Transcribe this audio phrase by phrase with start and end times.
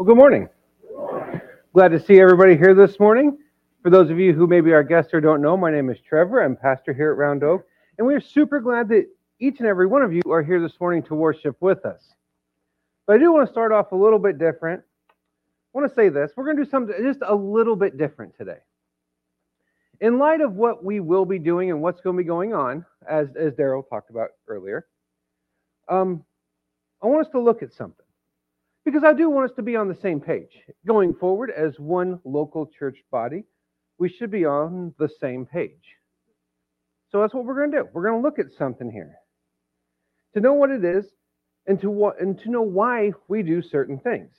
[0.00, 0.48] Well, good morning.
[1.74, 3.36] Glad to see everybody here this morning.
[3.82, 6.40] For those of you who maybe are guests or don't know, my name is Trevor.
[6.42, 7.66] I'm pastor here at Round Oak,
[7.98, 9.04] and we are super glad that
[9.40, 12.14] each and every one of you are here this morning to worship with us.
[13.06, 14.82] But I do want to start off a little bit different.
[15.10, 18.34] I want to say this we're going to do something just a little bit different
[18.38, 18.60] today.
[20.00, 22.86] In light of what we will be doing and what's going to be going on,
[23.06, 24.86] as, as Daryl talked about earlier,
[25.90, 26.24] um,
[27.02, 28.06] I want us to look at something
[28.84, 30.50] because I do want us to be on the same page.
[30.86, 33.44] Going forward as one local church body,
[33.98, 35.96] we should be on the same page.
[37.10, 37.88] So that's what we're going to do.
[37.92, 39.16] We're going to look at something here
[40.34, 41.04] to know what it is
[41.66, 44.30] and to what and to know why we do certain things.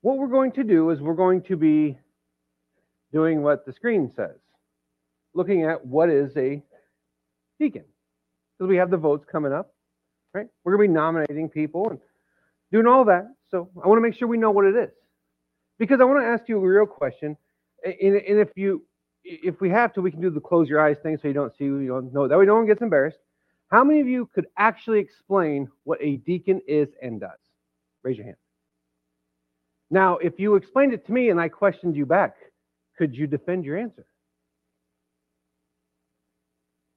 [0.00, 1.98] What we're going to do is we're going to be
[3.12, 4.36] doing what the screen says,
[5.34, 6.62] looking at what is a
[7.60, 7.84] deacon.
[8.58, 9.74] Because we have the votes coming up,
[10.32, 10.46] right?
[10.62, 11.98] We're going to be nominating people and
[12.74, 13.28] doing all that.
[13.50, 14.90] So I want to make sure we know what it is.
[15.78, 17.36] Because I want to ask you a real question.
[17.84, 18.82] And, and if you
[19.22, 21.56] if we have to, we can do the close your eyes thing so you don't
[21.56, 22.28] see, you don't know.
[22.28, 23.18] That way no one gets embarrassed.
[23.70, 27.38] How many of you could actually explain what a deacon is and does?
[28.02, 28.36] Raise your hand.
[29.90, 32.34] Now, if you explained it to me and I questioned you back,
[32.98, 34.04] could you defend your answer?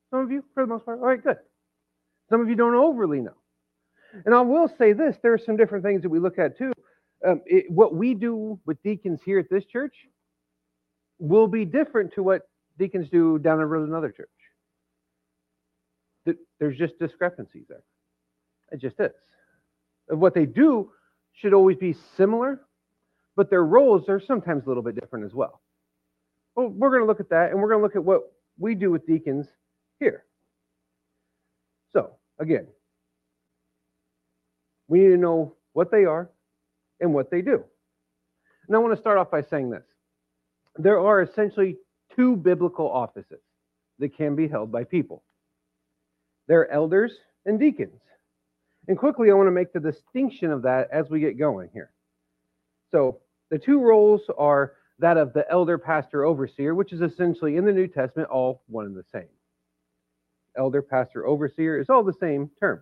[0.10, 1.00] Some of you, for the most part.
[1.00, 1.38] All right, good.
[2.30, 3.36] Some of you don't overly know.
[4.26, 6.72] And I will say this there are some different things that we look at too.
[7.26, 9.96] Um, it, what we do with deacons here at this church
[11.20, 12.44] will be different to what
[12.78, 14.30] deacons do down the road in another church.
[16.60, 17.84] There's just discrepancies there.
[18.72, 19.12] It just is.
[20.10, 20.92] What they do
[21.34, 22.62] should always be similar,
[23.36, 25.62] but their roles are sometimes a little bit different as well.
[26.56, 28.24] Well, we're going to look at that, and we're going to look at what
[28.58, 29.48] we do with deacons
[30.00, 30.26] here.
[31.94, 32.68] So, again,
[34.88, 36.30] we need to know what they are
[37.00, 37.64] and what they do.
[38.68, 39.84] And I want to start off by saying this
[40.78, 41.78] there are essentially
[42.16, 43.42] two biblical offices
[44.00, 45.24] that can be held by people
[46.48, 47.14] they're elders
[47.46, 48.02] and deacons.
[48.88, 51.92] And quickly, I want to make the distinction of that as we get going here.
[52.92, 53.20] So,
[53.50, 57.72] the two roles are that of the elder, pastor, overseer, which is essentially in the
[57.72, 59.28] New Testament all one and the same.
[60.58, 62.82] Elder, pastor, overseer is all the same term.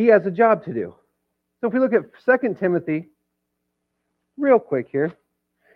[0.00, 0.94] He has a job to do.
[1.60, 3.10] So if we look at 2 Timothy,
[4.38, 5.12] real quick here,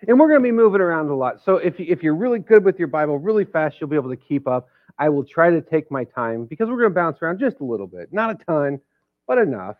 [0.08, 1.42] and we're going to be moving around a lot.
[1.44, 4.16] So if, if you're really good with your Bible really fast, you'll be able to
[4.16, 4.66] keep up.
[4.98, 7.64] I will try to take my time because we're going to bounce around just a
[7.64, 8.14] little bit.
[8.14, 8.80] Not a ton,
[9.26, 9.76] but enough.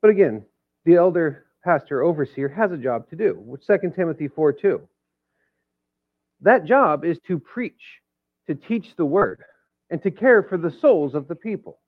[0.00, 0.44] But again,
[0.84, 4.80] the elder pastor overseer has a job to do, which 2 Timothy 4 2.
[6.42, 7.82] That job is to preach,
[8.46, 9.42] to teach the word,
[9.90, 11.78] and to care for the souls of the people.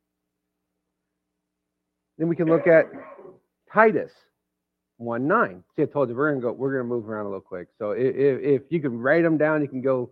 [2.16, 2.86] Then we can look at
[3.72, 4.12] Titus
[4.98, 5.64] 1 9.
[5.76, 7.68] See, I told you we're gonna go, we're gonna move around a little quick.
[7.78, 10.10] So if, if you can write them down, you can go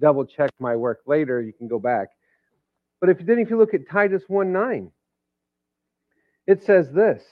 [0.00, 2.08] double check my work later, you can go back.
[3.00, 4.90] But if you then if you look at Titus 1 9,
[6.46, 7.22] it says this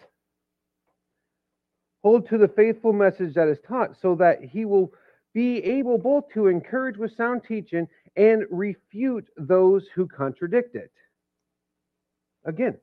[2.03, 4.93] hold to the faithful message that is taught, so that he will
[5.35, 10.93] be able both to encourage with sound teaching and refute those who contradict it.
[12.45, 12.77] Again,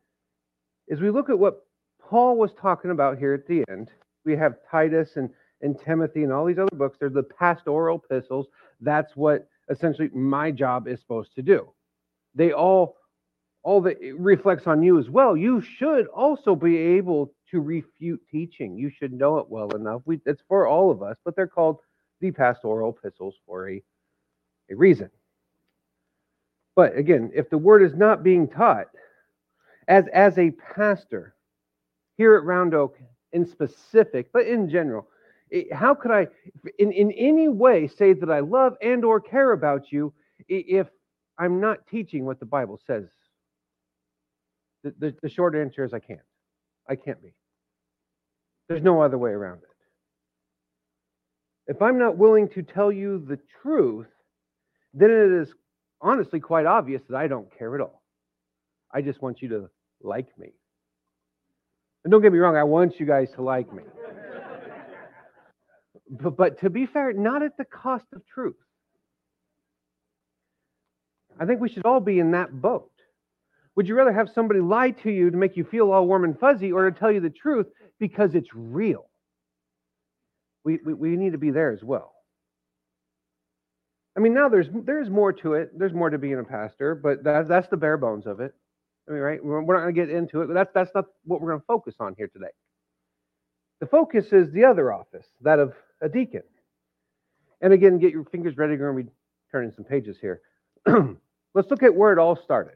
[0.92, 1.66] as we look at what
[2.02, 3.90] Paul was talking about here at the end,
[4.26, 5.30] we have Titus and,
[5.62, 6.98] and Timothy and all these other books.
[7.00, 8.48] They're the pastoral epistles.
[8.82, 11.72] That's what essentially my job is supposed to do.
[12.36, 12.98] They all,
[13.64, 15.38] all that reflects on you as well.
[15.38, 18.78] You should also be able to refute teaching.
[18.78, 20.02] You should know it well enough.
[20.06, 21.78] We, it's for all of us, but they're called
[22.22, 23.84] the pastoral epistles for a,
[24.72, 25.10] a reason.
[26.76, 28.88] But again, if the word is not being taught,
[29.88, 31.36] as, as a pastor
[32.18, 32.98] here at Round Oak
[33.34, 35.08] in specific, but in general,
[35.74, 36.28] how could I,
[36.80, 40.14] in, in any way, say that I love and or care about you
[40.48, 40.88] if
[41.38, 43.10] I'm not teaching what the Bible says?
[44.84, 46.20] The, the, the short answer is I can't.
[46.88, 47.34] I can't be.
[48.70, 49.71] There's no other way around it.
[51.72, 54.10] If I'm not willing to tell you the truth,
[54.94, 55.54] then it is
[56.02, 58.04] honestly quite obvious that I don't care at all.
[58.94, 59.70] I just want you to
[60.04, 60.50] like me.
[62.04, 63.84] And don't get me wrong, I want you guys to like me.
[66.10, 68.58] but, but to be fair, not at the cost of truth.
[71.40, 72.92] I think we should all be in that boat.
[73.78, 76.38] Would you rather have somebody lie to you to make you feel all warm and
[76.38, 79.06] fuzzy or to tell you the truth because it's real?
[80.64, 82.14] We, we, we need to be there as well.
[84.16, 85.78] I mean, now there's there's more to it.
[85.78, 88.54] There's more to being a pastor, but that, that's the bare bones of it.
[89.08, 89.44] I mean, right?
[89.44, 91.62] We're, we're not going to get into it, but that's that's not what we're going
[91.62, 92.52] to focus on here today.
[93.80, 96.44] The focus is the other office, that of a deacon.
[97.62, 98.74] And again, get your fingers ready.
[98.74, 99.16] We're going to be
[99.52, 100.42] turning some pages here.
[101.54, 102.76] Let's look at where it all started.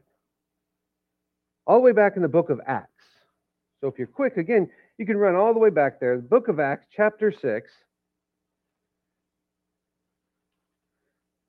[1.66, 2.90] All the way back in the book of Acts.
[3.80, 6.16] So if you're quick, again, you can run all the way back there.
[6.16, 7.70] The book of Acts, chapter 6,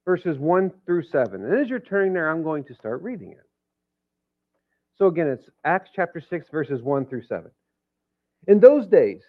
[0.05, 1.43] verses 1 through 7.
[1.43, 3.47] And as you're turning there, I'm going to start reading it.
[4.97, 7.49] So again, it's Acts chapter 6, verses 1 through 7.
[8.47, 9.21] In those days,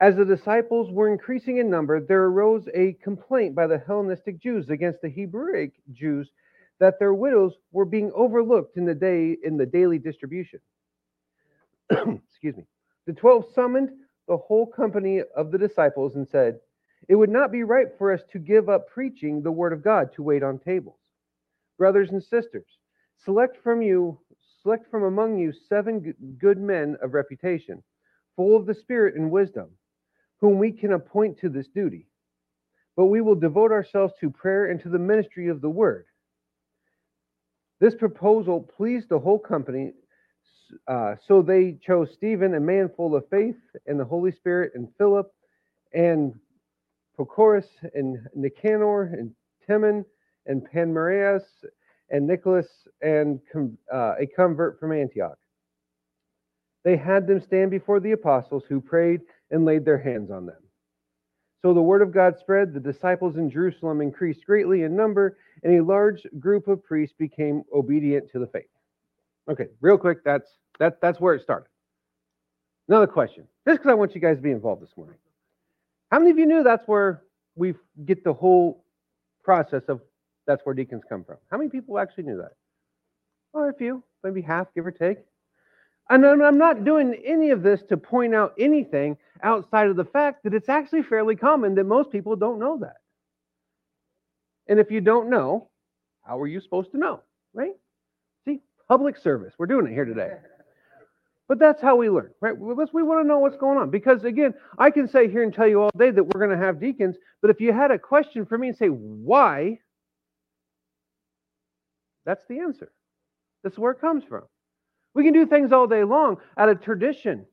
[0.00, 4.68] as the disciples were increasing in number, there arose a complaint by the Hellenistic Jews
[4.68, 6.30] against the Hebraic Jews
[6.80, 10.60] that their widows were being overlooked in the day in the daily distribution.
[11.90, 12.64] Excuse me.
[13.06, 13.90] The twelve summoned
[14.28, 16.58] the whole company of the disciples and said,
[17.08, 20.12] It would not be right for us to give up preaching the word of God
[20.14, 20.98] to wait on tables.
[21.76, 22.78] Brothers and sisters,
[23.24, 24.18] select from you,
[24.62, 27.82] select from among you seven good men of reputation,
[28.36, 29.68] full of the Spirit and wisdom,
[30.40, 32.06] whom we can appoint to this duty.
[32.96, 36.06] But we will devote ourselves to prayer and to the ministry of the word.
[37.80, 39.92] This proposal pleased the whole company,
[40.88, 43.56] uh, so they chose Stephen, a man full of faith
[43.86, 45.32] and the Holy Spirit, and Philip,
[45.92, 46.34] and
[47.18, 49.34] Prochorus, and Nicanor, and
[49.66, 50.04] Timon,
[50.46, 51.44] and Parmenas,
[52.10, 52.66] and Nicholas,
[53.02, 53.40] and
[53.92, 55.38] uh, a convert from Antioch.
[56.84, 60.62] They had them stand before the apostles, who prayed and laid their hands on them.
[61.62, 65.78] So the word of God spread, the disciples in Jerusalem increased greatly in number, and
[65.78, 68.73] a large group of priests became obedient to the faith.
[69.48, 70.48] Okay, real quick, that's
[70.78, 71.68] that, that's where it started.
[72.88, 73.44] Another question.
[73.66, 75.16] Just because I want you guys to be involved this morning.
[76.10, 77.22] How many of you knew that's where
[77.56, 77.74] we
[78.04, 78.84] get the whole
[79.42, 80.00] process of
[80.46, 81.36] that's where deacons come from?
[81.50, 82.52] How many people actually knew that?
[83.52, 85.18] Or a few, maybe half, give or take.
[86.10, 90.44] And I'm not doing any of this to point out anything outside of the fact
[90.44, 92.96] that it's actually fairly common that most people don't know that.
[94.68, 95.70] And if you don't know,
[96.26, 97.20] how are you supposed to know,
[97.54, 97.72] right?
[98.88, 99.54] Public service.
[99.58, 100.32] We're doing it here today.
[101.46, 102.56] But that's how we learn, right?
[102.56, 103.90] We want to know what's going on.
[103.90, 106.64] Because again, I can say here and tell you all day that we're going to
[106.64, 109.78] have deacons, but if you had a question for me and say, why?
[112.24, 112.90] That's the answer.
[113.62, 114.44] That's where it comes from.
[115.14, 117.44] We can do things all day long out of tradition.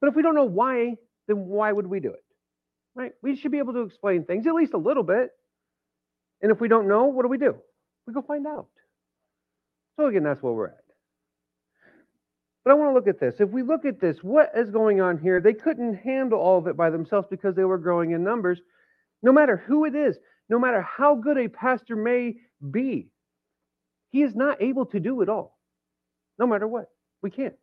[0.00, 2.24] But if we don't know why, then why would we do it?
[2.94, 3.12] Right?
[3.22, 5.30] We should be able to explain things at least a little bit.
[6.42, 7.56] And if we don't know, what do we do?
[8.06, 8.66] We go find out.
[9.96, 10.84] So again, that's where we're at.
[12.64, 13.36] But I want to look at this.
[13.38, 15.40] If we look at this, what is going on here?
[15.40, 18.60] They couldn't handle all of it by themselves because they were growing in numbers.
[19.22, 20.16] No matter who it is,
[20.48, 22.34] no matter how good a pastor may
[22.70, 23.08] be,
[24.10, 25.56] he is not able to do it all.
[26.38, 26.86] No matter what.
[27.22, 27.54] We can't.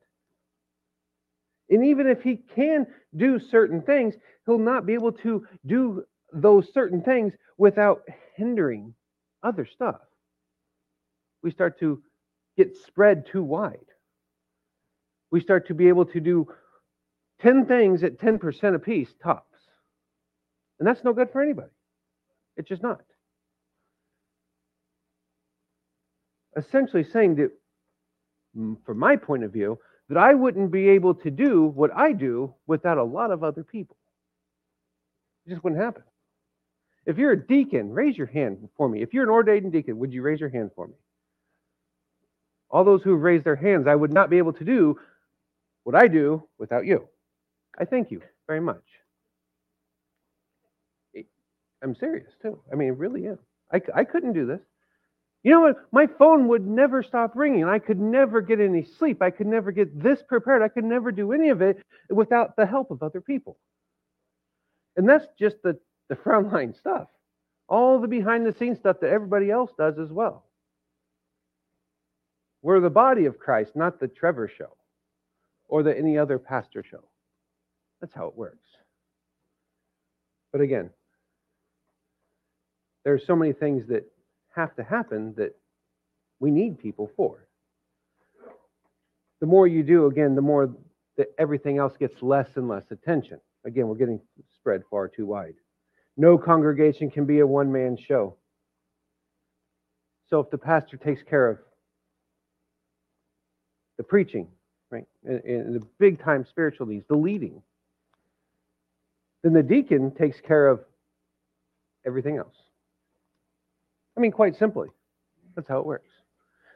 [1.70, 4.16] And even if he can do certain things,
[4.46, 8.02] he'll not be able to do those certain things without
[8.36, 8.94] hindering
[9.44, 9.98] other stuff.
[11.42, 12.02] We start to
[12.58, 13.80] get spread too wide
[15.34, 16.48] we start to be able to do
[17.42, 19.58] 10 things at 10% apiece tops.
[20.78, 21.72] And that's no good for anybody.
[22.56, 23.02] It's just not.
[26.56, 27.50] Essentially saying that,
[28.56, 29.80] mm, from my point of view,
[30.10, 33.64] that I wouldn't be able to do what I do without a lot of other
[33.64, 33.98] people.
[35.48, 36.04] It just wouldn't happen.
[37.08, 39.02] If you're a deacon, raise your hand for me.
[39.02, 40.94] If you're an ordained deacon, would you raise your hand for me?
[42.74, 45.00] All those who've raised their hands, I would not be able to do
[45.84, 47.08] what I do without you.
[47.80, 48.84] I thank you very much.
[51.84, 52.60] I'm serious too.
[52.72, 53.38] I mean, really am.
[53.72, 54.62] I, I couldn't do this.
[55.44, 55.76] You know what?
[55.92, 57.66] My phone would never stop ringing.
[57.66, 59.22] I could never get any sleep.
[59.22, 60.62] I could never get this prepared.
[60.64, 61.78] I could never do any of it
[62.10, 63.58] without the help of other people.
[64.96, 65.78] And that's just the,
[66.10, 67.08] the frontline stuff.
[67.70, 70.46] All the behind the scenes stuff that everybody else does as well.
[72.64, 74.76] We're the body of Christ, not the Trevor show
[75.68, 77.04] or the any other pastor show.
[78.02, 78.66] That's how it works.
[80.52, 80.90] But again,
[83.04, 84.06] there are so many things that
[84.56, 85.56] have to happen that
[86.40, 87.48] we need people for.
[89.42, 90.74] The more you do, again, the more
[91.18, 93.42] that everything else gets less and less attention.
[93.66, 94.22] Again, we're getting
[94.56, 95.56] spread far too wide.
[96.16, 98.38] No congregation can be a one man show.
[100.30, 101.60] So if the pastor takes care of
[103.98, 104.48] the preaching,
[104.90, 105.06] right?
[105.24, 107.62] And, the big time spiritual needs, the leading.
[109.44, 110.82] Then the deacon takes care of
[112.06, 112.56] everything else.
[114.18, 114.90] I mean, quite simply,
[115.56, 116.10] that's how it works.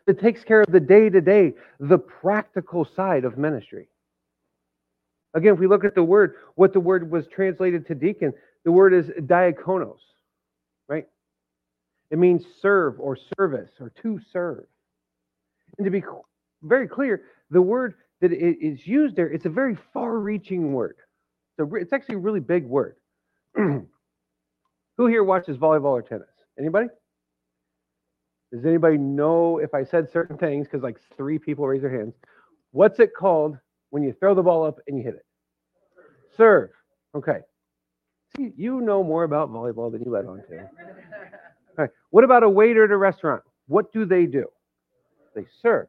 [0.08, 3.90] It takes care of the day to day, the practical side of ministry.
[5.34, 8.34] Again, if we look at the word, what the word was translated to deacon,
[8.64, 10.00] the word is diakonos,
[10.88, 11.08] right?
[12.10, 14.66] It means serve or service or to serve.
[15.78, 16.02] And to be
[16.68, 20.96] very clear, the word that it is used there, it's a very far reaching word.
[21.58, 22.96] So it's actually a really big word.
[23.56, 23.88] Who
[25.08, 26.28] here watches volleyball or tennis?
[26.60, 26.88] Anybody?
[28.52, 30.68] Does anybody know if I said certain things?
[30.68, 32.16] Because like three people raise their hands.
[32.72, 33.58] What's it called
[33.90, 35.26] when you throw the ball up and you hit it?
[36.36, 36.70] Serve.
[37.16, 37.40] Okay.
[38.36, 40.70] See, you know more about volleyball than you let on to.
[41.80, 41.92] Okay.
[42.10, 43.44] What about a waiter at a restaurant?
[43.68, 44.46] What do they do?
[45.36, 45.88] They serve.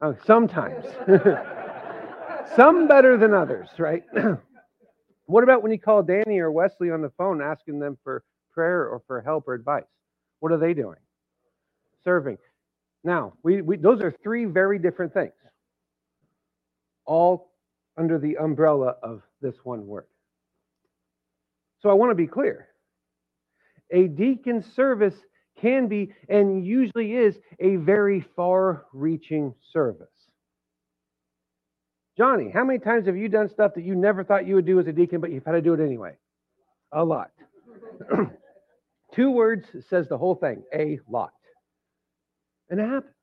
[0.00, 0.84] Oh, sometimes.
[2.56, 4.04] Some better than others, right?
[5.26, 8.86] what about when you call Danny or Wesley on the phone asking them for prayer
[8.88, 9.84] or for help or advice?
[10.40, 10.98] What are they doing?
[12.04, 12.38] Serving.
[13.04, 15.32] Now, we, we those are three very different things,
[17.04, 17.52] all
[17.96, 20.06] under the umbrella of this one word.
[21.80, 22.68] So I want to be clear.
[23.90, 25.14] A deacon service
[25.60, 30.08] can be and usually is a very far reaching service.
[32.16, 34.80] Johnny, how many times have you done stuff that you never thought you would do
[34.80, 36.14] as a deacon, but you've had to do it anyway?
[36.92, 37.30] A lot.
[39.14, 41.32] Two words says the whole thing a lot.
[42.70, 43.14] And it happens.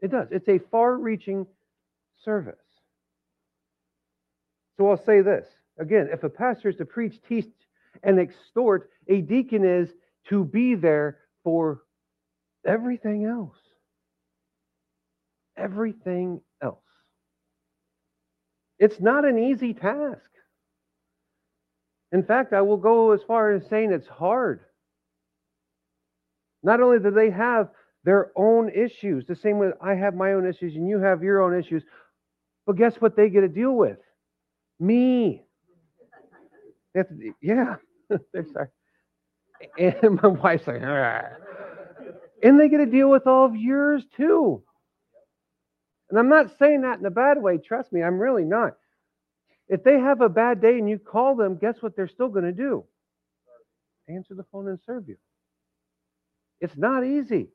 [0.00, 0.28] It does.
[0.30, 1.46] It's a far reaching
[2.24, 2.56] service.
[4.76, 5.46] So I'll say this
[5.78, 7.46] again if a pastor is to preach, teach,
[8.02, 9.90] and extort, a deacon is
[10.28, 11.82] to be there for
[12.66, 13.56] everything else.
[15.56, 16.78] Everything else.
[18.78, 20.20] It's not an easy task.
[22.12, 24.60] In fact, I will go as far as saying it's hard.
[26.62, 27.68] Not only do they have
[28.04, 31.42] their own issues, the same way I have my own issues and you have your
[31.42, 31.82] own issues,
[32.66, 33.98] but guess what they get to deal with?
[34.78, 35.44] Me.
[37.42, 37.76] yeah,
[38.32, 38.68] they're sorry.
[39.78, 41.36] And my wife's like, Argh.
[42.42, 44.62] and they get to deal with all of yours too.
[46.08, 47.58] And I'm not saying that in a bad way.
[47.58, 48.76] Trust me, I'm really not.
[49.68, 52.44] If they have a bad day and you call them, guess what they're still going
[52.44, 52.84] to do?
[54.08, 55.16] Answer the phone and serve you.
[56.60, 57.48] It's not easy.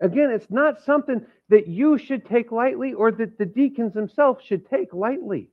[0.00, 4.68] Again, it's not something that you should take lightly or that the deacons themselves should
[4.68, 5.50] take lightly.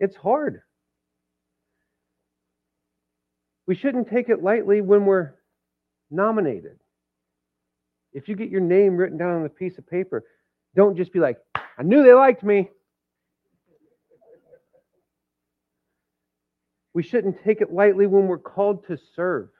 [0.00, 0.62] It's hard.
[3.70, 5.30] We shouldn't take it lightly when we're
[6.10, 6.80] nominated.
[8.12, 10.24] If you get your name written down on a piece of paper,
[10.74, 12.68] don't just be like, I knew they liked me.
[16.94, 19.50] We shouldn't take it lightly when we're called to serve.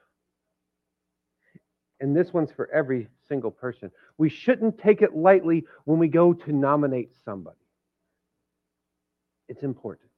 [2.01, 3.91] And this one's for every single person.
[4.17, 7.55] We shouldn't take it lightly when we go to nominate somebody.
[9.47, 10.09] It's important.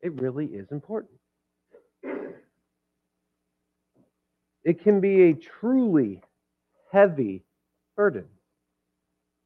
[0.00, 1.20] It really is important.
[4.64, 6.22] It can be a truly
[6.92, 7.42] heavy
[7.96, 8.26] burden.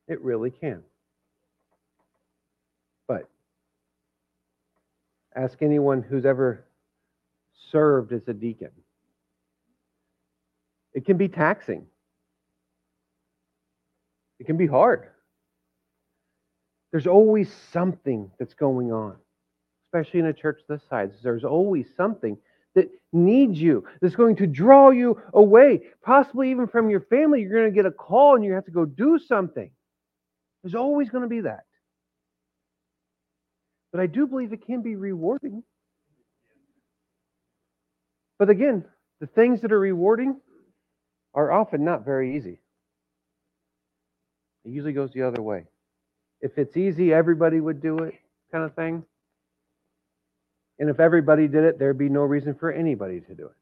[0.08, 0.82] It really can.
[3.06, 3.28] But
[5.34, 6.64] ask anyone who's ever
[7.70, 8.70] served as a deacon.
[10.92, 11.86] It can be taxing.
[14.38, 15.08] It can be hard.
[16.90, 19.16] There's always something that's going on
[19.94, 21.10] especially in a church this size.
[21.22, 22.36] There's always something
[22.74, 27.40] that needs you, that's going to draw you away, possibly even from your family.
[27.40, 29.70] You're going to get a call and you have to go do something.
[30.62, 31.64] There's always going to be that.
[33.92, 35.62] But I do believe it can be rewarding.
[38.38, 38.84] But again,
[39.20, 40.40] the things that are rewarding
[41.34, 42.60] are often not very easy.
[44.64, 45.66] It usually goes the other way.
[46.40, 48.14] If it's easy, everybody would do it,
[48.50, 49.04] kind of thing.
[50.78, 53.52] And if everybody did it, there'd be no reason for anybody to do it.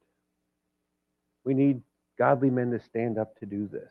[1.44, 1.82] We need
[2.18, 3.90] godly men to stand up to do this.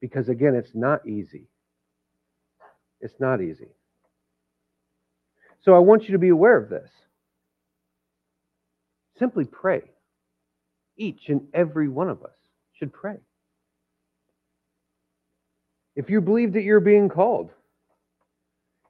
[0.00, 1.48] Because again, it's not easy.
[3.00, 3.68] It's not easy.
[5.64, 6.90] So I want you to be aware of this.
[9.18, 9.82] Simply pray.
[10.96, 12.36] Each and every one of us
[12.78, 13.16] should pray.
[15.96, 17.50] If you believe that you're being called,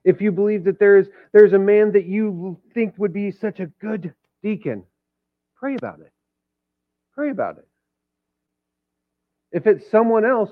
[0.05, 3.67] if you believe that there's there's a man that you think would be such a
[3.67, 4.85] good deacon,
[5.57, 6.13] pray about it.
[7.15, 7.69] Pray about it.
[9.53, 10.51] If it's someone else,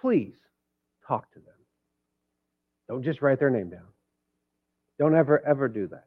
[0.00, 0.34] please
[1.06, 1.54] talk to them.
[2.88, 3.86] Don't just write their name down.
[4.98, 6.04] Don't ever, ever do that.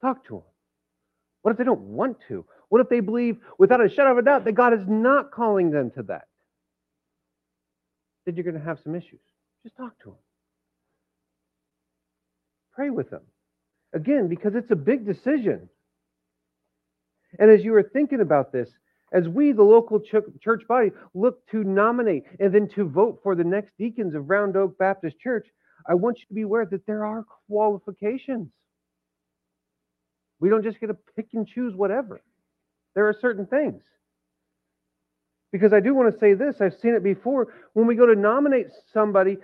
[0.00, 0.42] Talk to them.
[1.42, 2.44] What if they don't want to?
[2.68, 5.70] What if they believe without a shadow of a doubt that God is not calling
[5.70, 6.28] them to that?
[8.26, 9.20] then you're going to have some issues.
[9.62, 10.29] Just talk to them.
[12.80, 13.20] Pray with them.
[13.92, 15.68] Again, because it's a big decision.
[17.38, 18.70] And as you are thinking about this,
[19.12, 23.44] as we, the local church body, look to nominate and then to vote for the
[23.44, 25.46] next deacons of Round Oak Baptist Church,
[25.86, 28.48] I want you to be aware that there are qualifications.
[30.40, 32.22] We don't just get to pick and choose whatever.
[32.94, 33.82] There are certain things.
[35.52, 37.52] Because I do want to say this, I've seen it before.
[37.74, 39.36] When we go to nominate somebody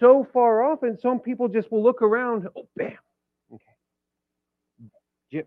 [0.00, 2.96] so far off, and some people just will look around, oh, bam.
[3.52, 3.64] Okay.
[5.30, 5.44] Jim,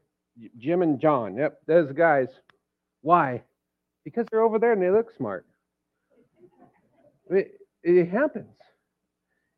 [0.57, 2.27] Jim and John, yep, those guys.
[3.01, 3.43] Why?
[4.03, 5.45] Because they're over there and they look smart.
[7.29, 8.55] It, it happens.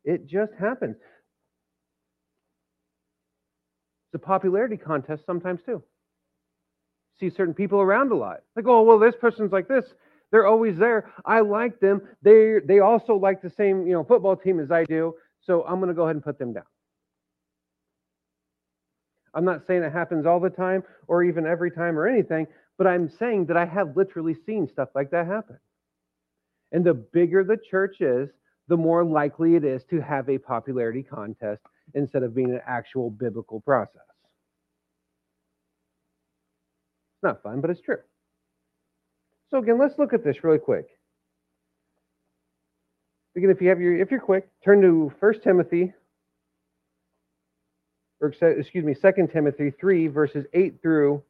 [0.04, 0.96] It just happens.
[4.06, 5.82] It's a popularity contest sometimes too.
[7.20, 8.40] See certain people around a lot.
[8.56, 9.84] Like, oh, well, this person's like this.
[10.30, 11.12] They're always there.
[11.24, 12.02] I like them.
[12.22, 15.14] They they also like the same you know football team as I do.
[15.40, 16.64] So I'm going to go ahead and put them down.
[19.34, 22.86] I'm not saying it happens all the time or even every time or anything, but
[22.86, 25.58] I'm saying that I have literally seen stuff like that happen.
[26.72, 28.28] And the bigger the church is,
[28.68, 31.62] the more likely it is to have a popularity contest
[31.94, 34.02] instead of being an actual biblical process.
[37.16, 37.98] It's not fun, but it's true.
[39.50, 40.86] So again, let's look at this really quick.
[43.36, 45.92] Again, if you have your if you're quick, turn to 1 Timothy
[48.20, 51.22] or excuse me, 2 Timothy 3 verses 8 through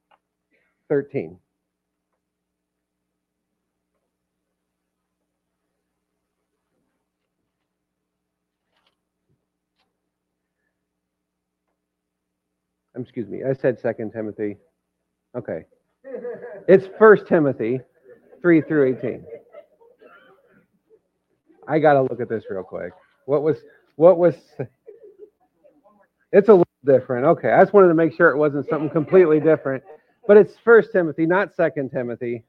[0.89, 1.39] 13.
[13.01, 14.57] excuse me, I said Second Timothy.
[15.37, 15.67] Okay.
[16.67, 17.81] It's First Timothy
[18.41, 19.25] 3 through 18.
[21.67, 22.93] I got to look at this real quick.
[23.27, 23.59] What was,
[23.97, 24.35] what was,
[26.33, 27.27] it's a little different.
[27.27, 27.51] Okay.
[27.51, 29.83] I just wanted to make sure it wasn't something completely different.
[30.27, 32.45] But it's First Timothy, not Second Timothy.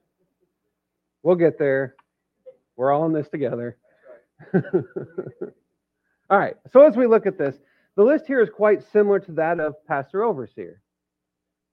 [1.23, 1.95] We'll get there.
[2.75, 3.77] We're all in this together.
[4.53, 4.61] all
[6.29, 6.55] right.
[6.71, 7.55] So as we look at this,
[7.95, 10.81] the list here is quite similar to that of pastor overseer.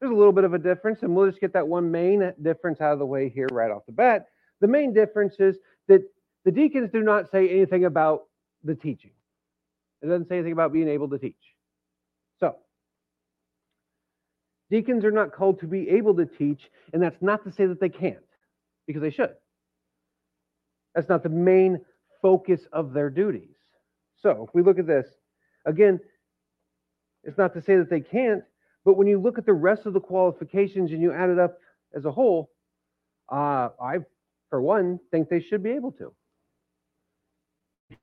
[0.07, 2.81] There's a little bit of a difference, and we'll just get that one main difference
[2.81, 4.27] out of the way here right off the bat.
[4.61, 5.57] The main difference is
[5.88, 6.03] that
[6.45, 8.27] the deacons do not say anything about
[8.62, 9.11] the teaching.
[10.03, 11.35] It doesn't say anything about being able to teach.
[12.38, 12.55] So,
[14.71, 17.81] deacons are not called to be able to teach, and that's not to say that
[17.81, 18.19] they can't,
[18.87, 19.35] because they should.
[20.95, 21.81] That's not the main
[22.23, 23.57] focus of their duties.
[24.23, 25.09] So, if we look at this,
[25.64, 25.99] again,
[27.25, 28.45] it's not to say that they can't,
[28.87, 31.59] but when you look at the rest of the qualifications and you add it up
[31.92, 32.53] as a whole,
[33.31, 33.99] uh, I,
[34.49, 36.12] for one, think they should be able to.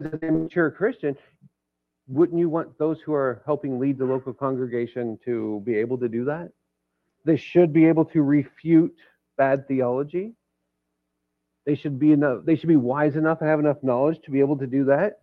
[0.06, 1.16] As a mature Christian,
[2.08, 6.10] wouldn't you want those who are helping lead the local congregation to be able to
[6.10, 6.52] do that?
[7.24, 8.98] They should be able to refute
[9.38, 10.34] bad theology.
[11.66, 14.42] They should be enough, they should be wise enough and have enough knowledge to be
[14.42, 15.22] able to do that.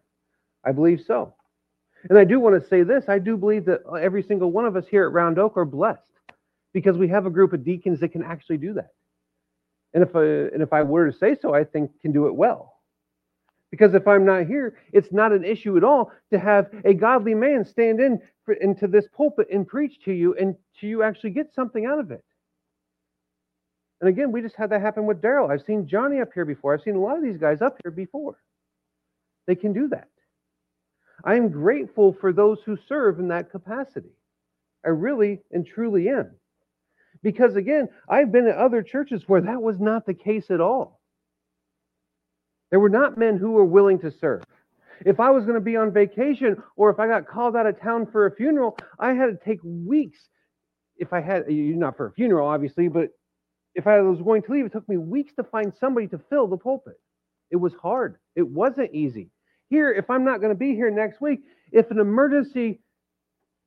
[0.64, 1.34] I believe so.
[2.08, 4.76] And I do want to say this I do believe that every single one of
[4.76, 6.00] us here at Round Oak are blessed
[6.72, 8.90] because we have a group of deacons that can actually do that.
[9.92, 12.34] And if, I, and if I were to say so, I think can do it
[12.34, 12.76] well.
[13.70, 17.34] Because if I'm not here, it's not an issue at all to have a godly
[17.34, 21.30] man stand in for, into this pulpit and preach to you and to you actually
[21.30, 22.24] get something out of it.
[24.00, 25.50] And again, we just had that happen with Daryl.
[25.50, 26.72] I've seen Johnny up here before.
[26.72, 28.38] I've seen a lot of these guys up here before.
[29.46, 30.08] They can do that.
[31.24, 34.10] I am grateful for those who serve in that capacity.
[34.84, 36.30] I really and truly am.
[37.22, 41.00] Because again, I've been at other churches where that was not the case at all.
[42.70, 44.44] There were not men who were willing to serve.
[45.04, 47.80] If I was going to be on vacation or if I got called out of
[47.80, 50.28] town for a funeral, I had to take weeks.
[50.96, 53.08] If I had, not for a funeral, obviously, but
[53.74, 56.46] if I was going to leave, it took me weeks to find somebody to fill
[56.46, 57.00] the pulpit.
[57.50, 58.16] It was hard.
[58.36, 59.30] It wasn't easy.
[59.70, 61.40] Here, if I'm not going to be here next week,
[61.72, 62.80] if an emergency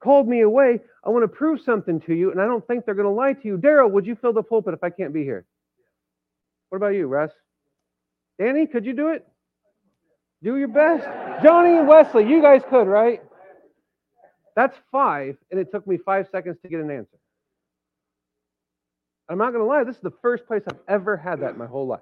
[0.02, 2.94] called me away, I want to prove something to you, and I don't think they're
[2.94, 3.58] going to lie to you.
[3.58, 5.46] Daryl, would you fill the pulpit if I can't be here?
[6.70, 7.32] What about you, Russ?
[8.38, 9.26] Danny, could you do it?
[10.44, 11.06] Do your best.
[11.42, 13.22] Johnny and Wesley, you guys could, right?
[14.56, 17.18] That's five, and it took me five seconds to get an answer.
[19.30, 21.58] I'm not going to lie, this is the first place I've ever had that in
[21.58, 22.02] my whole life.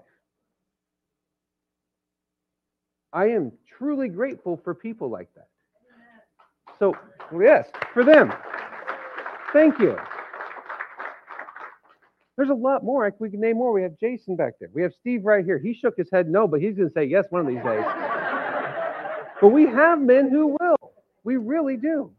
[3.14, 5.48] I am truly grateful for people like that.
[6.80, 6.96] So,
[7.38, 8.34] yes, for them.
[9.54, 9.98] Thank you.
[12.38, 13.14] There's a lot more.
[13.20, 13.72] We can name more.
[13.72, 14.70] We have Jason back there.
[14.74, 15.60] We have Steve right here.
[15.60, 17.84] He shook his head no, but he's going to say yes one of these days.
[19.42, 20.94] But we have men who will.
[21.24, 22.12] We really do.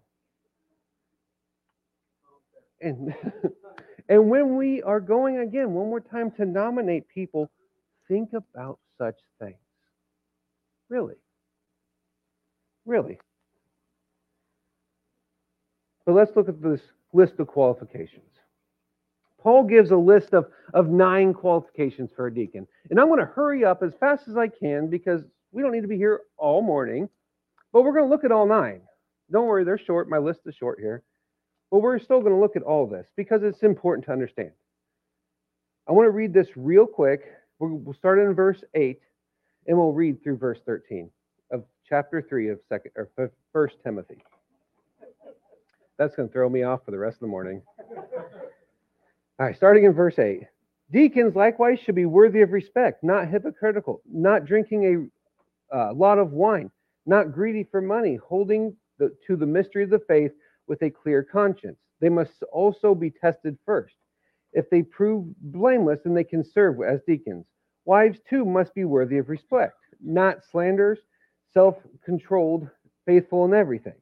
[2.80, 3.14] And
[4.08, 7.50] and when we are going again one more time to nominate people,
[8.08, 9.56] think about such things.
[10.92, 11.14] Really.
[12.84, 13.18] Really.
[16.04, 16.82] But let's look at this
[17.14, 18.26] list of qualifications.
[19.40, 22.66] Paul gives a list of, of nine qualifications for a deacon.
[22.90, 25.80] And I'm going to hurry up as fast as I can because we don't need
[25.80, 27.08] to be here all morning.
[27.72, 28.82] But we're going to look at all nine.
[29.30, 30.10] Don't worry, they're short.
[30.10, 31.02] My list is short here.
[31.70, 34.50] But we're still going to look at all this because it's important to understand.
[35.88, 37.22] I want to read this real quick.
[37.58, 39.00] We'll start in verse 8
[39.66, 41.10] and we'll read through verse 13
[41.50, 43.08] of chapter 3 of second or
[43.52, 44.22] first Timothy.
[45.98, 47.62] That's going to throw me off for the rest of the morning.
[49.38, 50.42] All right, starting in verse 8.
[50.90, 55.10] Deacons likewise should be worthy of respect, not hypocritical, not drinking
[55.72, 56.70] a uh, lot of wine,
[57.06, 60.32] not greedy for money, holding the, to the mystery of the faith
[60.66, 61.78] with a clear conscience.
[62.00, 63.94] They must also be tested first.
[64.52, 67.46] If they prove blameless, then they can serve as deacons.
[67.84, 71.00] Wives too must be worthy of respect, not slanderers,
[71.52, 72.68] self controlled,
[73.06, 73.96] faithful in everything.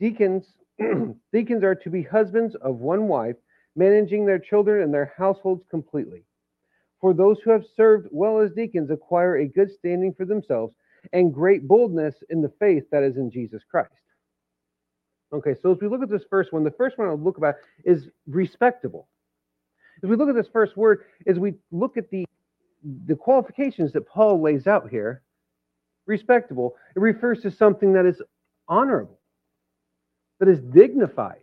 [0.00, 0.46] Deacons,
[1.32, 3.36] deacons are to be husbands of one wife
[3.76, 6.24] managing their children and their households completely.
[7.00, 10.74] For those who have served well as deacons acquire a good standing for themselves
[11.12, 13.92] and great boldness in the faith that is in Jesus Christ.
[15.32, 17.56] Okay, so as we look at this first one, the first one I'll look about
[17.84, 19.08] is respectable.
[20.02, 22.24] As we look at this first word, as we look at the
[23.06, 25.22] the qualifications that Paul lays out here,
[26.06, 28.22] respectable, it refers to something that is
[28.68, 29.18] honorable,
[30.40, 31.40] that is dignified,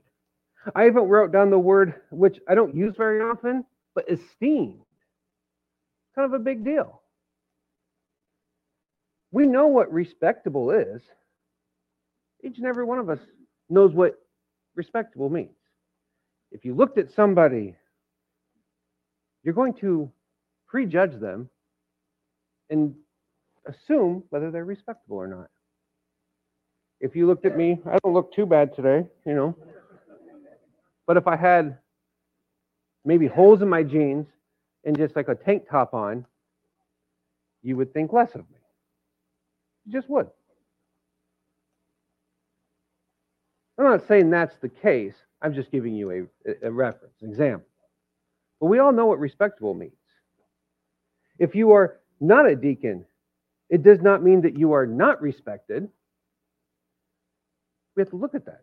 [0.73, 4.81] I even wrote down the word, which I don't use very often, but esteemed.
[6.15, 7.01] Kind of a big deal.
[9.31, 11.01] We know what respectable is.
[12.43, 13.19] Each and every one of us
[13.69, 14.17] knows what
[14.75, 15.55] respectable means.
[16.51, 17.75] If you looked at somebody,
[19.43, 20.09] you're going to
[20.67, 21.49] prejudge them
[22.69, 22.95] and
[23.67, 25.49] assume whether they're respectable or not.
[26.99, 29.55] If you looked at me, I don't look too bad today, you know.
[31.07, 31.77] But if I had
[33.03, 34.27] maybe holes in my jeans
[34.83, 36.25] and just like a tank top on,
[37.61, 38.57] you would think less of me.
[39.85, 40.27] You just would.
[43.77, 45.15] I'm not saying that's the case.
[45.41, 47.67] I'm just giving you a, a reference, an example.
[48.59, 49.91] But we all know what respectable means.
[51.39, 53.05] If you are not a deacon,
[53.69, 55.89] it does not mean that you are not respected.
[57.95, 58.61] We have to look at that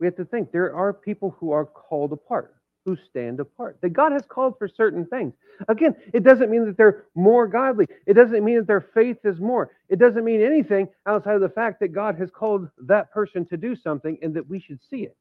[0.00, 2.56] we have to think there are people who are called apart,
[2.86, 5.34] who stand apart, that God has called for certain things.
[5.68, 7.86] Again, it doesn't mean that they're more godly.
[8.06, 9.70] It doesn't mean that their faith is more.
[9.90, 13.58] It doesn't mean anything outside of the fact that God has called that person to
[13.58, 15.16] do something and that we should see it.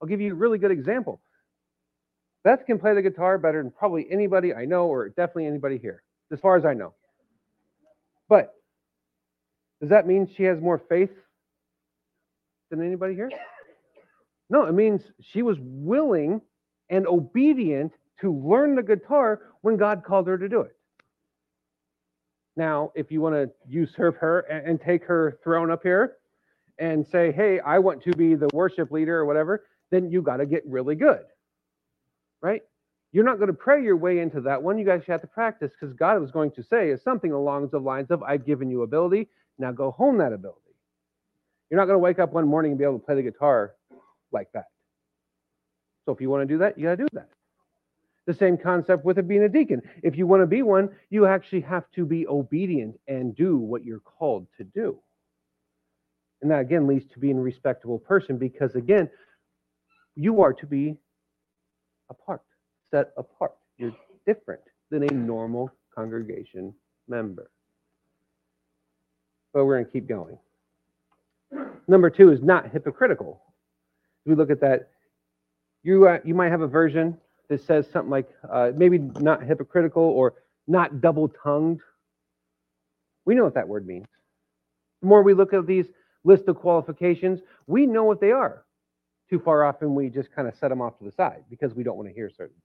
[0.00, 1.20] I'll give you a really good example.
[2.44, 6.04] Beth can play the guitar better than probably anybody I know, or definitely anybody here,
[6.32, 6.94] as far as I know.
[8.28, 8.54] But
[9.80, 11.10] does that mean she has more faith
[12.70, 13.30] than anybody here?
[14.48, 16.40] No, it means she was willing
[16.88, 20.76] and obedient to learn the guitar when God called her to do it.
[22.56, 26.16] Now, if you want to usurp her and take her throne up here
[26.78, 30.38] and say, hey, I want to be the worship leader or whatever, then you got
[30.38, 31.24] to get really good.
[32.40, 32.62] Right?
[33.16, 34.76] You're not going to pray your way into that one.
[34.76, 37.78] You guys have to practice because God was going to say is something along the
[37.78, 40.74] lines of, I've given you ability, now go hone that ability.
[41.70, 43.72] You're not going to wake up one morning and be able to play the guitar
[44.32, 44.66] like that.
[46.04, 47.30] So if you want to do that, you got to do that.
[48.26, 49.80] The same concept with it being a deacon.
[50.02, 53.82] If you want to be one, you actually have to be obedient and do what
[53.82, 54.98] you're called to do.
[56.42, 59.08] And that again leads to being a respectable person because again,
[60.16, 60.98] you are to be
[62.10, 62.42] apart,
[62.96, 63.52] set apart.
[63.78, 63.94] You're
[64.26, 66.74] different than a normal congregation
[67.08, 67.50] member.
[69.54, 70.38] But we're going to keep going.
[71.88, 73.40] Number two is not hypocritical
[74.24, 74.90] If we look at that,
[75.84, 80.02] you uh, you might have a version that says something like uh, maybe not hypocritical
[80.02, 80.34] or
[80.68, 81.80] not double-tongued.
[83.26, 84.06] We know what that word means.
[85.02, 85.86] The more we look at these
[86.24, 88.64] list of qualifications, we know what they are.
[89.30, 91.84] Too far often, we just kind of set them off to the side because we
[91.84, 92.56] don't want to hear certain.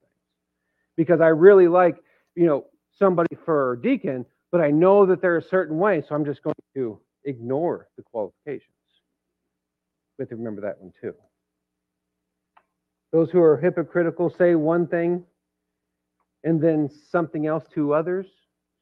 [0.98, 1.98] Because I really like,
[2.36, 2.66] you know,
[2.98, 6.56] somebody for deacon, but I know that they're a certain way, so I'm just going
[6.76, 8.70] to ignore the qualifications.
[10.18, 11.16] We have to remember that one too.
[13.12, 15.24] Those who are hypocritical say one thing
[16.44, 18.28] and then something else to others.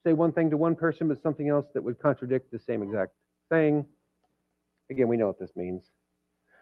[0.05, 3.11] Say one thing to one person, but something else that would contradict the same exact
[3.49, 3.85] thing.
[4.89, 5.83] Again, we know what this means.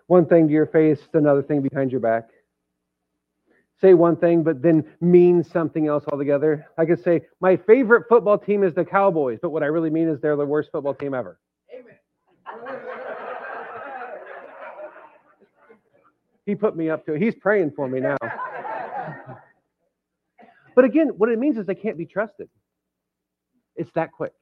[0.08, 2.30] One thing to your face, another thing behind your back.
[3.80, 6.66] Say one thing, but then mean something else altogether.
[6.78, 10.08] I could say, my favorite football team is the Cowboys, but what I really mean
[10.10, 11.40] is they're the worst football team ever.
[11.72, 11.96] Amen.
[16.48, 17.22] he put me up to it.
[17.22, 18.18] He's praying for me now.
[20.76, 22.50] but again, what it means is they can't be trusted.
[23.76, 24.34] It's that quick.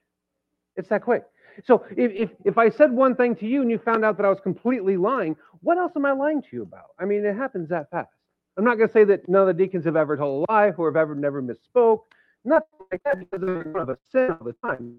[0.78, 1.24] It's that quick.
[1.66, 4.26] So if, if, if I said one thing to you and you found out that
[4.26, 6.88] I was completely lying, what else am I lying to you about?
[7.00, 8.10] I mean, it happens that fast.
[8.58, 10.70] I'm not going to say that none of the deacons have ever told a lie
[10.72, 12.02] or have ever never misspoke.
[12.46, 14.96] Nothing like that because one of us sin all the time.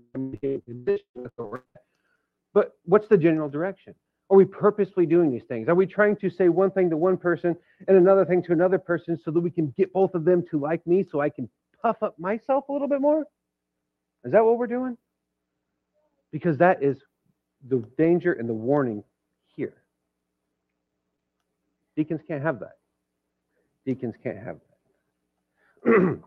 [2.52, 3.94] But what's the general direction?
[4.28, 5.68] Are we purposely doing these things?
[5.68, 8.78] Are we trying to say one thing to one person and another thing to another
[8.78, 11.48] person so that we can get both of them to like me so I can
[11.80, 13.24] puff up myself a little bit more?
[14.24, 14.98] Is that what we're doing?
[16.32, 16.96] Because that is
[17.68, 19.04] the danger and the warning
[19.54, 19.74] here.
[21.96, 22.76] Deacons can't have that.
[23.86, 24.58] Deacons can't have
[25.84, 26.18] that.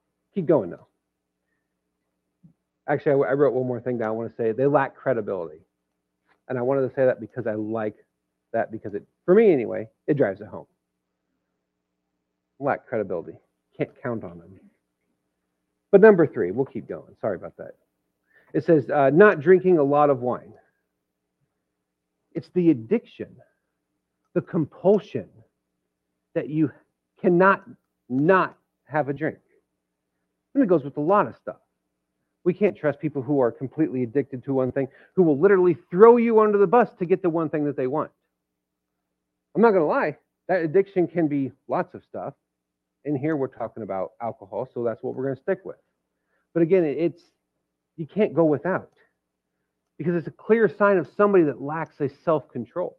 [0.34, 0.88] Keep going though.
[2.88, 4.08] Actually, I wrote one more thing down.
[4.08, 5.60] I want to say they lack credibility.
[6.48, 7.94] And I wanted to say that because I like
[8.52, 10.66] that because it, for me anyway, it drives it home.
[12.58, 13.38] Lack credibility.
[13.78, 14.50] Can't count on them.
[15.92, 17.14] But number three, we'll keep going.
[17.20, 17.72] Sorry about that.
[18.52, 20.52] It says, uh, not drinking a lot of wine.
[22.34, 23.36] It's the addiction,
[24.34, 25.28] the compulsion
[26.34, 26.70] that you
[27.20, 27.62] cannot
[28.08, 29.38] not have a drink.
[30.54, 31.56] And it goes with a lot of stuff.
[32.44, 36.16] We can't trust people who are completely addicted to one thing, who will literally throw
[36.16, 38.10] you under the bus to get the one thing that they want.
[39.54, 40.16] I'm not going to lie,
[40.48, 42.34] that addiction can be lots of stuff.
[43.04, 45.76] And here we're talking about alcohol, so that's what we're going to stick with.
[46.54, 47.22] But again, it's
[47.96, 48.90] you can't go without
[49.98, 52.96] because it's a clear sign of somebody that lacks a self-control.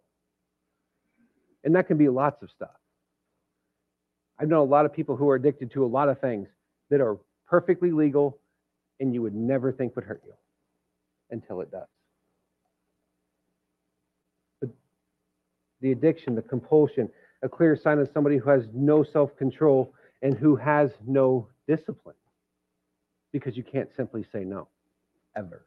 [1.63, 2.75] And that can be lots of stuff.
[4.43, 6.49] I know a lot of people who are addicted to a lot of things
[6.89, 8.39] that are perfectly legal
[8.99, 10.34] and you would never think would hurt you
[11.32, 11.88] until it does.
[14.60, 14.71] But
[15.79, 17.10] the addiction, the compulsion,
[17.41, 22.15] a clear sign of somebody who has no self control and who has no discipline
[23.32, 24.67] because you can't simply say no,
[25.38, 25.65] ever.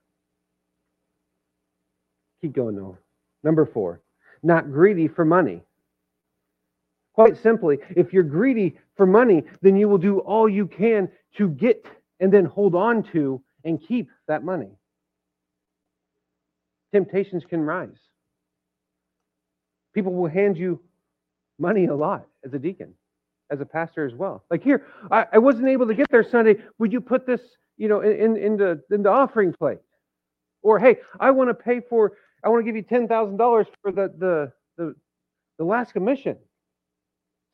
[2.42, 2.98] Keep going, though.
[3.42, 4.02] Number four,
[4.42, 5.62] not greedy for money.
[7.16, 11.48] Quite simply, if you're greedy for money, then you will do all you can to
[11.48, 11.86] get
[12.20, 14.70] and then hold on to and keep that money.
[16.92, 17.98] Temptations can rise.
[19.94, 20.78] People will hand you
[21.58, 22.92] money a lot as a deacon,
[23.50, 24.44] as a pastor as well.
[24.50, 26.56] Like here, I, I wasn't able to get there Sunday.
[26.78, 27.40] Would you put this,
[27.78, 29.78] you know, in, in, the in the offering plate?
[30.60, 32.12] Or hey, I want to pay for,
[32.44, 34.94] I want to give you ten thousand dollars for the the the,
[35.56, 36.36] the Alaska mission.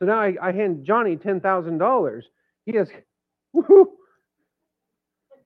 [0.02, 2.22] So now I, I hand Johnny $10,000.
[2.66, 2.90] He has,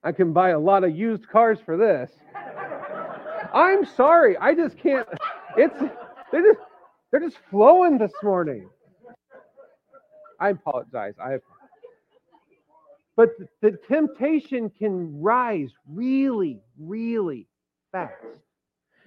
[0.03, 2.09] I can buy a lot of used cars for this.
[3.53, 4.35] I'm sorry.
[4.35, 5.07] I just can't.
[5.57, 5.79] It's,
[6.31, 6.59] they just,
[7.11, 8.67] they're just flowing this morning.
[10.39, 11.13] I apologize.
[11.23, 11.37] I
[13.15, 13.29] but
[13.61, 17.45] the temptation can rise really, really
[17.91, 18.41] fast.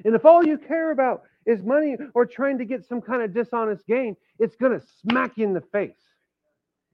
[0.05, 3.33] And if all you care about is money or trying to get some kind of
[3.33, 5.97] dishonest gain, it's going to smack you in the face.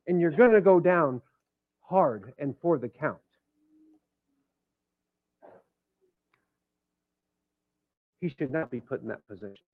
[0.06, 1.20] And you're going to go down
[1.82, 3.18] hard and for the count.
[8.20, 9.64] He should not be put in that position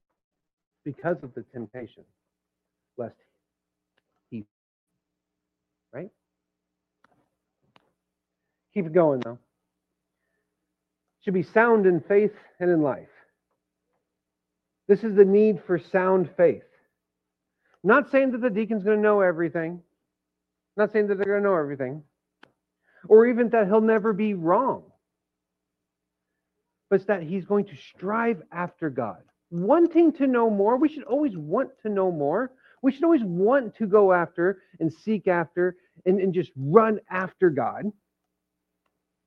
[0.85, 2.05] because of the temptation,
[2.97, 3.15] lest
[4.31, 4.45] he,
[5.93, 6.11] right?
[8.75, 9.39] Keep it going though.
[11.25, 13.12] Should be sound in faith and in life.
[14.89, 16.65] This is the need for sound faith.
[17.85, 19.83] Not saying that the deacon's going to know everything.
[20.77, 22.03] Not saying that they're going to know everything.
[23.09, 24.85] Or even that he'll never be wrong.
[26.91, 29.23] But that he's going to strive after God.
[29.51, 30.77] Wanting to know more.
[30.77, 32.53] We should always want to know more.
[32.83, 37.51] We should always want to go after and seek after and, and just run after
[37.51, 37.85] God.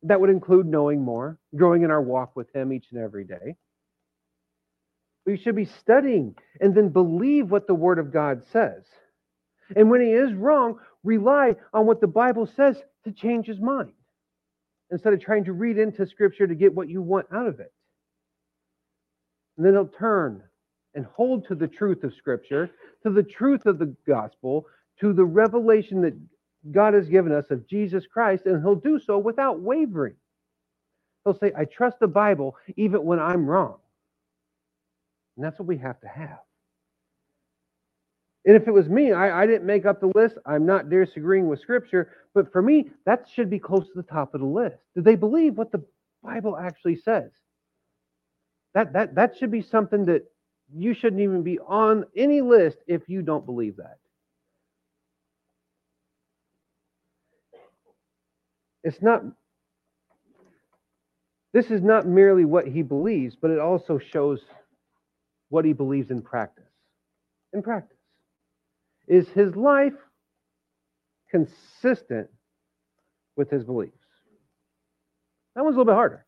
[0.03, 3.55] That would include knowing more, growing in our walk with Him each and every day.
[5.25, 8.83] We should be studying and then believe what the Word of God says.
[9.75, 13.91] And when he is wrong, rely on what the Bible says to change his mind
[14.91, 17.73] instead of trying to read into Scripture to get what you want out of it.
[19.57, 20.43] And then he'll turn
[20.93, 22.69] and hold to the truth of Scripture,
[23.03, 24.67] to the truth of the gospel,
[25.01, 26.13] to the revelation that
[26.71, 30.15] God has given us of Jesus Christ, and he'll do so without wavering.
[31.23, 33.77] He'll say, I trust the Bible even when I'm wrong.
[35.35, 36.39] And that's what we have to have.
[38.45, 40.37] And if it was me, I, I didn't make up the list.
[40.45, 44.35] I'm not disagreeing with Scripture, but for me, that should be close to the top
[44.35, 44.77] of the list.
[44.95, 45.83] Do they believe what the
[46.23, 47.31] Bible actually says?
[48.75, 50.25] That, that, that should be something that
[50.75, 53.97] you shouldn't even be on any list if you don't believe that.
[58.83, 59.23] It's not,
[61.53, 64.41] this is not merely what he believes, but it also shows
[65.49, 66.63] what he believes in practice.
[67.53, 67.97] In practice.
[69.07, 69.93] Is his life
[71.29, 72.27] consistent
[73.35, 73.93] with his beliefs?
[75.55, 76.25] That one's a little bit harder.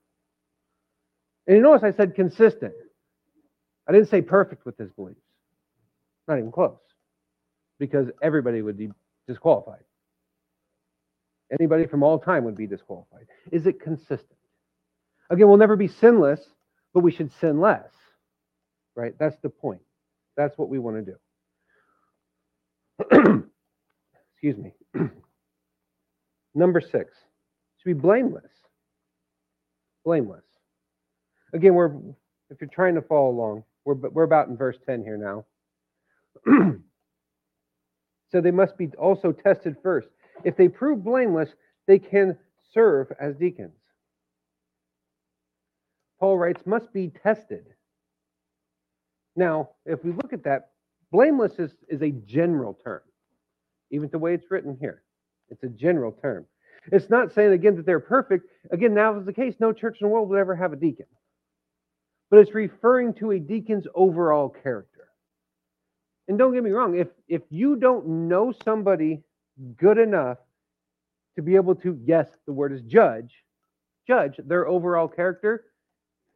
[1.47, 2.73] And you notice I said consistent.
[3.87, 5.21] I didn't say perfect with his beliefs.
[6.27, 6.77] Not even close.
[7.79, 8.89] Because everybody would be
[9.27, 9.83] disqualified.
[11.57, 13.27] Anybody from all time would be disqualified.
[13.51, 14.37] Is it consistent?
[15.29, 16.41] Again, we'll never be sinless,
[16.93, 17.89] but we should sin less.
[18.97, 19.13] Right?
[19.19, 19.81] That's the point.
[20.35, 21.17] That's what we want to
[23.13, 23.43] do.
[24.33, 24.73] Excuse me.
[26.55, 27.13] Number six,
[27.77, 28.51] should be blameless.
[30.03, 30.43] Blameless.
[31.53, 31.91] Again, we're
[32.49, 35.45] if you're trying to follow along, we're we're about in verse 10 here now.
[38.31, 40.07] so they must be also tested first.
[40.43, 41.49] If they prove blameless,
[41.85, 42.35] they can
[42.73, 43.77] serve as deacons.
[46.19, 47.65] Paul writes, must be tested.
[49.37, 50.71] Now, if we look at that,
[51.11, 53.01] blameless is, is a general term,
[53.91, 55.03] even the way it's written here.
[55.49, 56.45] It's a general term.
[56.91, 58.47] It's not saying, again, that they're perfect.
[58.71, 59.55] Again, now is the case.
[59.59, 61.05] No church in the world would ever have a deacon.
[62.29, 65.07] But it's referring to a deacon's overall character.
[66.27, 69.21] And don't get me wrong, if, if you don't know somebody
[69.77, 70.39] good enough
[71.35, 73.31] to be able to, yes, the word is judge,
[74.07, 75.65] judge their overall character,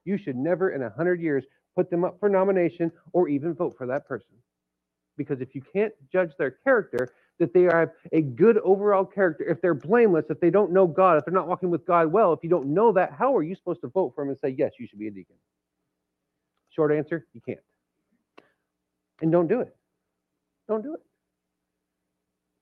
[0.06, 1.44] you should never in a hundred years
[1.76, 4.36] put them up for nomination or even vote for that person.
[5.18, 9.62] Because if you can't judge their character, that they have a good overall character, if
[9.62, 12.40] they're blameless, if they don't know God, if they're not walking with God well, if
[12.44, 14.74] you don't know that, how are you supposed to vote for them and say, yes,
[14.80, 15.36] you should be a deacon?
[16.72, 17.60] Short answer, you can't.
[19.22, 19.76] And don't do it.
[20.68, 21.02] Don't do it.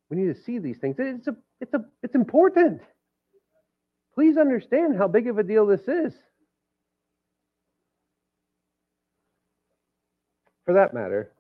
[0.09, 0.95] We need to see these things.
[0.99, 2.81] It's a, it's a, it's important.
[4.15, 6.13] Please understand how big of a deal this is.
[10.69, 11.31] For that matter,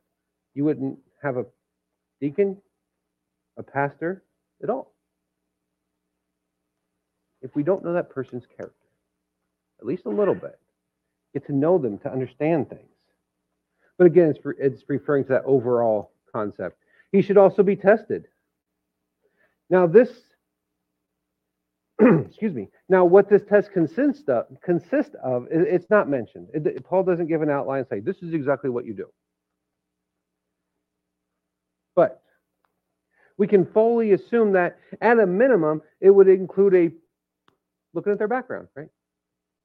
[0.55, 1.45] you wouldn't have a
[2.19, 2.57] deacon,
[3.57, 4.23] a pastor
[4.63, 4.91] at all.
[7.43, 8.87] If we don't know that person's character,
[9.79, 10.57] at least a little bit,
[11.31, 12.89] get to know them to understand things.
[13.99, 16.79] But again, it's, it's referring to that overall concept.
[17.11, 18.25] He should also be tested.
[19.69, 20.09] Now, this,
[22.01, 22.69] excuse me.
[22.89, 26.47] Now, what this test consists of, consists of it's not mentioned.
[26.51, 29.05] It, Paul doesn't give an outline and say, this is exactly what you do.
[31.95, 32.21] But
[33.37, 36.91] we can fully assume that at a minimum, it would include a
[37.93, 38.89] looking at their background, right?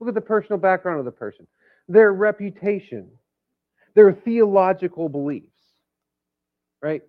[0.00, 1.46] Look at the personal background of the person,
[1.88, 3.10] their reputation,
[3.94, 5.52] their theological beliefs,
[6.82, 7.02] right?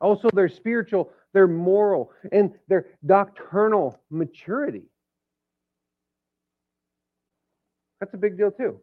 [0.00, 4.84] Also, their spiritual their moral, and their doctrinal maturity.
[8.00, 8.80] That's a big deal, too.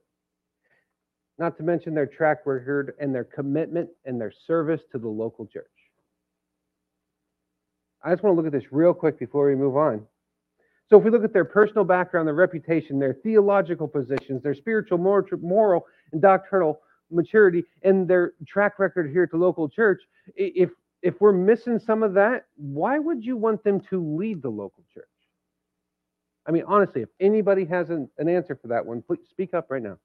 [1.39, 5.47] Not to mention their track record and their commitment and their service to the local
[5.47, 5.65] church.
[8.03, 10.05] I just want to look at this real quick before we move on.
[10.89, 14.97] So, if we look at their personal background, their reputation, their theological positions, their spiritual,
[14.97, 20.01] moral, and doctrinal maturity, and their track record here at the local church,
[20.35, 20.69] if
[21.01, 24.83] if we're missing some of that, why would you want them to lead the local
[24.93, 25.05] church?
[26.45, 29.67] I mean, honestly, if anybody has an, an answer for that one, please speak up
[29.69, 29.97] right now.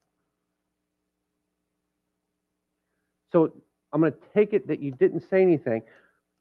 [3.31, 3.53] So
[3.93, 5.83] I'm going to take it that you didn't say anything.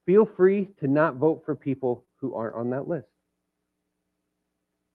[0.09, 3.11] Feel free to not vote for people who aren't on that list.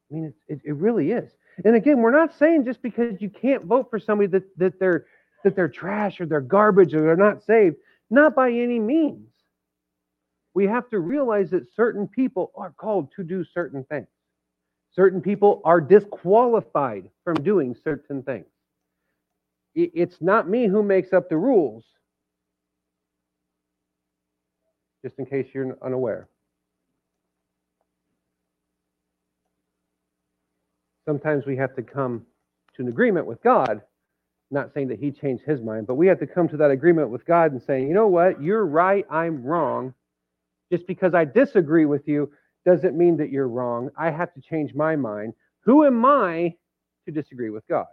[0.09, 1.29] I mean, it, it really is.
[1.63, 5.05] And again, we're not saying just because you can't vote for somebody that, that they're
[5.43, 7.75] that they're trash or they're garbage or they're not saved.
[8.09, 9.27] Not by any means
[10.55, 14.07] we have to realize that certain people are called to do certain things.
[14.93, 18.47] Certain people are disqualified from doing certain things.
[19.75, 21.83] It's not me who makes up the rules,
[25.03, 26.27] just in case you're unaware.
[31.05, 32.25] Sometimes we have to come
[32.75, 33.81] to an agreement with God,
[34.49, 37.09] not saying that He changed His mind, but we have to come to that agreement
[37.09, 39.93] with God and saying, you know what, you're right, I'm wrong
[40.71, 42.31] just because I disagree with you
[42.65, 43.91] doesn't mean that you're wrong.
[43.95, 45.33] I have to change my mind.
[45.61, 46.55] Who am I
[47.05, 47.85] to disagree with God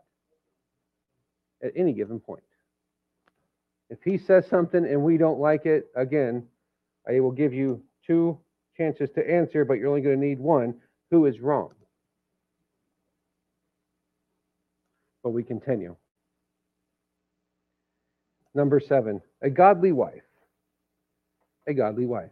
[1.62, 2.42] at any given point?
[3.90, 6.46] If he says something and we don't like it, again,
[7.09, 8.38] I will give you two
[8.76, 10.74] chances to answer, but you're only going to need one.
[11.11, 11.70] Who is wrong?
[15.22, 15.96] But we continue.
[18.55, 20.22] Number seven, a godly wife.
[21.66, 22.30] A godly wife.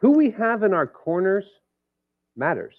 [0.00, 1.44] Who we have in our corners
[2.36, 2.74] matters.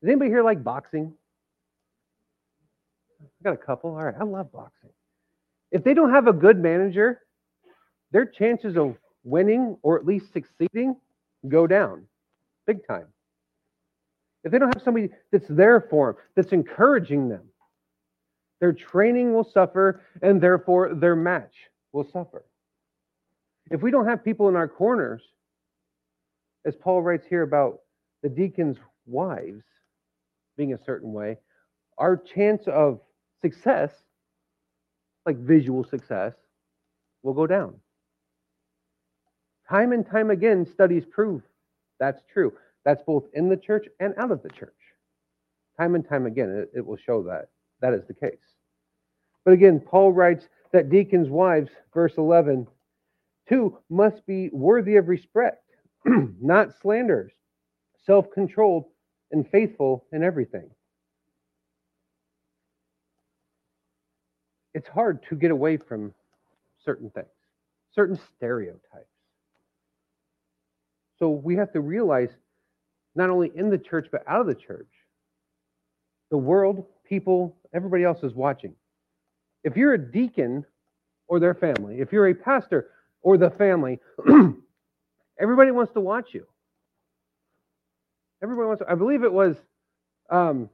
[0.00, 1.12] Does anybody here like boxing?
[3.20, 3.90] I got a couple.
[3.90, 4.90] All right, I love boxing.
[5.70, 7.20] If they don't have a good manager,
[8.12, 10.96] their chances of winning or at least succeeding
[11.48, 12.04] go down
[12.66, 13.06] big time.
[14.44, 17.42] If they don't have somebody that's there for them, that's encouraging them,
[18.60, 21.54] their training will suffer and therefore their match
[21.92, 22.44] will suffer.
[23.70, 25.22] If we don't have people in our corners,
[26.64, 27.80] as Paul writes here about
[28.22, 29.64] the deacons' wives
[30.56, 31.38] being a certain way,
[31.98, 33.00] our chance of
[33.40, 33.90] success,
[35.26, 36.34] like visual success,
[37.22, 37.74] will go down.
[39.68, 41.42] Time and time again, studies prove
[41.98, 42.52] that's true.
[42.84, 44.72] That's both in the church and out of the church.
[45.78, 47.48] Time and time again, it, it will show that
[47.80, 48.38] that is the case.
[49.44, 52.66] But again, Paul writes that deacons' wives, verse 11,
[53.48, 55.64] two, must be worthy of respect,
[56.04, 57.32] not slanderers,
[58.04, 58.84] self controlled,
[59.30, 60.70] and faithful in everything.
[64.74, 66.14] It's hard to get away from
[66.84, 67.26] certain things,
[67.94, 69.17] certain stereotypes.
[71.18, 72.30] So we have to realize,
[73.14, 74.88] not only in the church, but out of the church,
[76.30, 78.74] the world, people, everybody else is watching.
[79.64, 80.64] If you're a deacon
[81.26, 82.90] or their family, if you're a pastor
[83.22, 83.98] or the family,
[85.40, 86.46] everybody wants to watch you.
[88.42, 89.56] Everybody wants to, I believe it was
[90.30, 90.70] um,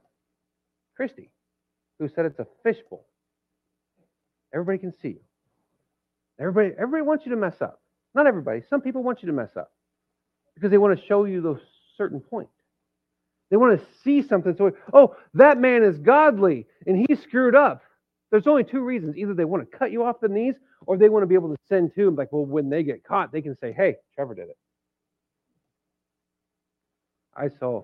[0.95, 1.31] Christy
[1.97, 3.07] who said it's a fishbowl.
[4.53, 5.21] Everybody can see you.
[6.39, 7.81] Everybody, everybody wants you to mess up.
[8.13, 8.61] Not everybody.
[8.69, 9.71] Some people want you to mess up
[10.55, 11.59] because they want to show you the
[11.97, 12.49] certain point.
[13.51, 14.55] They want to see something.
[14.57, 17.83] So, oh, that man is godly and he screwed up.
[18.31, 19.17] There's only two reasons.
[19.17, 20.55] Either they want to cut you off the knees
[20.87, 23.03] or they want to be able to send to him, like, well, when they get
[23.03, 24.57] caught, they can say, hey, Trevor did it.
[27.35, 27.83] I saw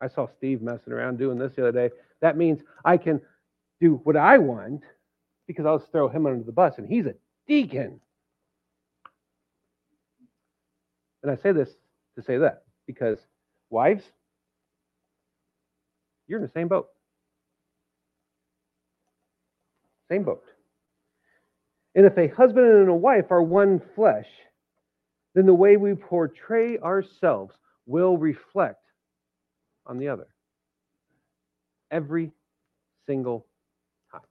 [0.00, 1.94] I saw Steve messing around doing this the other day.
[2.20, 3.20] That means I can
[3.80, 4.82] do what I want
[5.46, 7.14] because I'll just throw him under the bus, and he's a
[7.46, 8.00] deacon.
[11.22, 11.70] And I say this
[12.18, 13.18] to say that because
[13.70, 14.02] wives,
[16.26, 16.88] you're in the same boat.
[20.10, 20.42] Same boat.
[21.94, 24.26] And if a husband and a wife are one flesh,
[25.34, 27.54] then the way we portray ourselves
[27.86, 28.82] will reflect
[29.86, 30.26] on the other.
[31.90, 32.32] Every
[33.06, 33.46] single
[34.10, 34.22] time.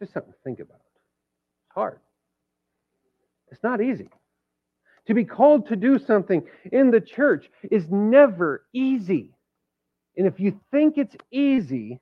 [0.00, 0.80] Just something to think about.
[1.66, 2.00] It's hard.
[3.52, 4.10] It's not easy.
[5.06, 6.42] To be called to do something
[6.72, 9.34] in the church is never easy.
[10.16, 12.00] And if you think it's easy,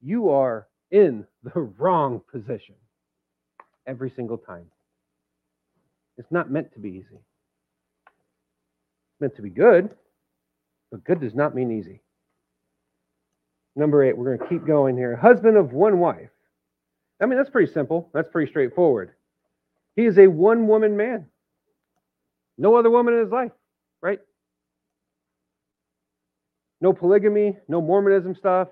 [0.00, 2.74] you are in the wrong position
[3.86, 4.66] every single time.
[6.18, 7.20] It's not meant to be easy.
[8.06, 9.90] It's meant to be good,
[10.90, 12.00] but good does not mean easy.
[13.76, 15.14] Number eight, we're going to keep going here.
[15.14, 16.30] Husband of one wife.
[17.20, 18.10] I mean, that's pretty simple.
[18.14, 19.12] That's pretty straightforward.
[19.94, 21.26] He is a one woman man.
[22.58, 23.52] No other woman in his life,
[24.02, 24.18] right?
[26.80, 28.68] No polygamy, no Mormonism stuff.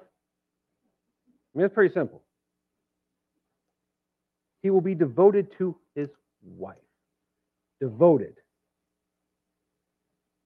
[1.55, 2.23] I mean, it's pretty simple.
[4.63, 6.09] He will be devoted to his
[6.43, 6.77] wife.
[7.81, 8.35] Devoted.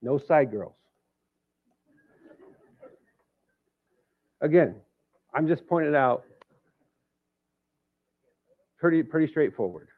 [0.02, 0.74] No side girls.
[4.40, 4.76] Again,
[5.34, 6.24] I'm just pointing out
[8.78, 9.88] pretty pretty straightforward.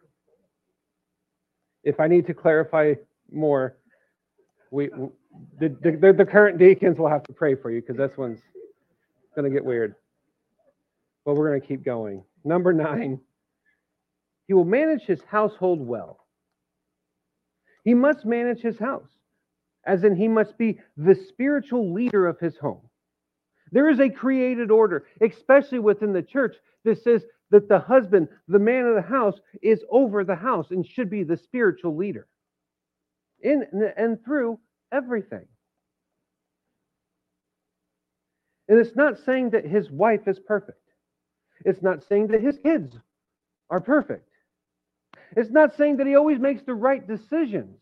[1.84, 2.94] If I need to clarify
[3.32, 3.76] more,
[4.70, 4.90] we
[5.58, 8.40] the, the, the current deacons will have to pray for you because this one's
[9.34, 9.94] going to get weird.
[11.24, 12.24] But we're going to keep going.
[12.44, 13.20] Number nine,
[14.46, 16.24] he will manage his household well.
[17.84, 19.08] He must manage his house,
[19.86, 22.82] as in, he must be the spiritual leader of his home.
[23.72, 28.58] There is a created order, especially within the church, that says that the husband, the
[28.58, 32.26] man of the house, is over the house and should be the spiritual leader
[33.42, 33.64] in
[33.96, 34.58] and through
[34.92, 35.46] everything.
[38.68, 40.78] And it's not saying that his wife is perfect.
[41.64, 42.96] It's not saying that his kids
[43.68, 44.28] are perfect.
[45.36, 47.78] It's not saying that he always makes the right decisions.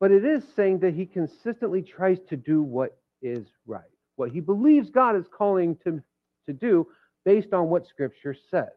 [0.00, 3.82] But it is saying that he consistently tries to do what is right,
[4.16, 6.02] what he believes God is calling to,
[6.46, 6.86] to do
[7.24, 8.68] based on what Scripture says.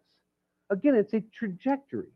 [0.70, 2.12] Again, it's a trajectory.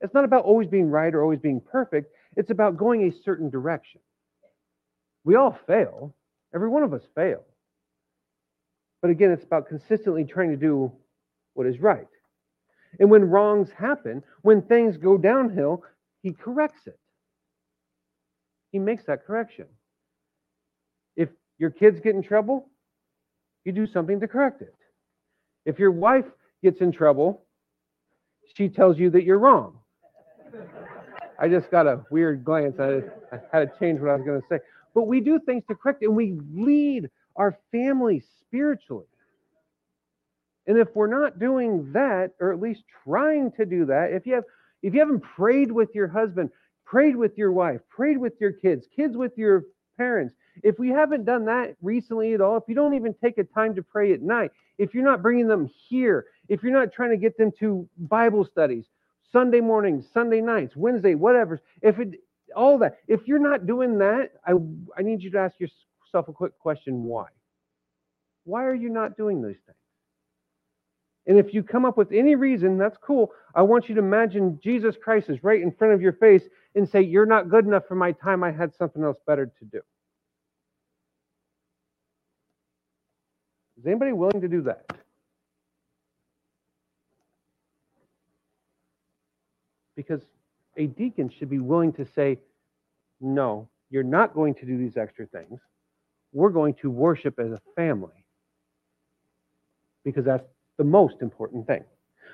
[0.00, 3.50] It's not about always being right or always being perfect, it's about going a certain
[3.50, 4.00] direction.
[5.24, 6.14] We all fail,
[6.54, 7.44] every one of us fail.
[9.02, 10.92] But again, it's about consistently trying to do
[11.54, 12.06] what is right.
[12.98, 15.84] And when wrongs happen, when things go downhill,
[16.22, 16.98] he corrects it.
[18.72, 19.66] He makes that correction.
[21.16, 21.28] If
[21.58, 22.68] your kids get in trouble,
[23.64, 24.74] you do something to correct it.
[25.64, 26.24] If your wife
[26.62, 27.42] gets in trouble,
[28.54, 29.77] she tells you that you're wrong.
[31.38, 32.80] I just got a weird glance.
[32.80, 34.58] I, I had to change what I was going to say.
[34.94, 39.06] But we do things to correct, and we lead our family spiritually.
[40.66, 44.34] And if we're not doing that, or at least trying to do that, if you
[44.34, 44.44] have
[44.82, 46.50] if you haven't prayed with your husband,
[46.84, 49.64] prayed with your wife, prayed with your kids, kids with your
[49.96, 53.44] parents, if we haven't done that recently at all, if you don't even take a
[53.44, 57.10] time to pray at night, if you're not bringing them here, if you're not trying
[57.10, 58.84] to get them to Bible studies,
[59.32, 62.16] Sunday mornings, Sunday nights, Wednesday, whatever, if it
[62.56, 64.52] all that, if you're not doing that, I
[64.98, 67.26] I need you to ask yourself a quick question: Why?
[68.44, 69.76] Why are you not doing those things?
[71.26, 73.32] And if you come up with any reason, that's cool.
[73.54, 76.88] I want you to imagine Jesus Christ is right in front of your face and
[76.88, 78.44] say, You're not good enough for my time.
[78.44, 79.80] I had something else better to do.
[83.78, 84.86] Is anybody willing to do that?
[90.08, 90.24] Because
[90.76, 92.38] a deacon should be willing to say,
[93.20, 95.60] No, you're not going to do these extra things.
[96.32, 98.24] We're going to worship as a family.
[100.04, 100.44] Because that's
[100.76, 101.84] the most important thing.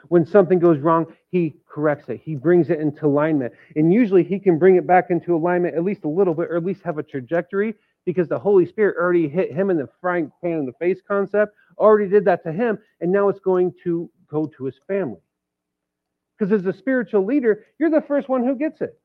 [0.08, 2.20] When something goes wrong, he corrects it.
[2.22, 3.54] He brings it into alignment.
[3.74, 6.56] And usually he can bring it back into alignment at least a little bit, or
[6.56, 10.30] at least have a trajectory, because the Holy Spirit already hit him in the frying
[10.42, 14.10] pan in the face concept, already did that to him, and now it's going to
[14.28, 15.23] go to his family.
[16.38, 18.98] Because as a spiritual leader, you're the first one who gets it.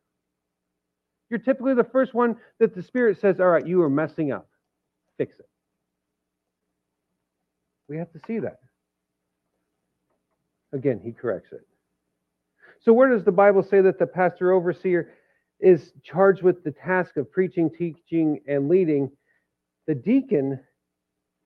[1.30, 4.50] You're typically the first one that the Spirit says, All right, you are messing up.
[5.18, 5.50] Fix it.
[7.88, 8.60] We have to see that.
[10.74, 11.66] Again, he corrects it.
[12.82, 15.12] So, where does the Bible say that the pastor overseer
[15.60, 19.12] is charged with the task of preaching, teaching, and leading?
[19.88, 20.60] The deacon, as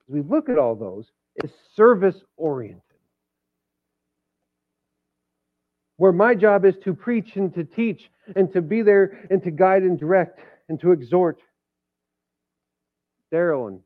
[0.07, 1.07] we look at all those,
[1.43, 2.81] is service oriented.
[5.97, 9.51] Where my job is to preach and to teach and to be there and to
[9.51, 10.39] guide and direct
[10.69, 11.39] and to exhort.
[13.31, 13.79] Daryl and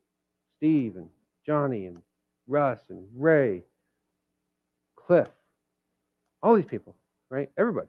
[0.57, 1.09] Steve and
[1.45, 2.01] Johnny and
[2.47, 3.63] Russ and Ray
[4.95, 5.27] Cliff,
[6.43, 6.95] all these people,
[7.29, 7.49] right?
[7.57, 7.87] Everybody.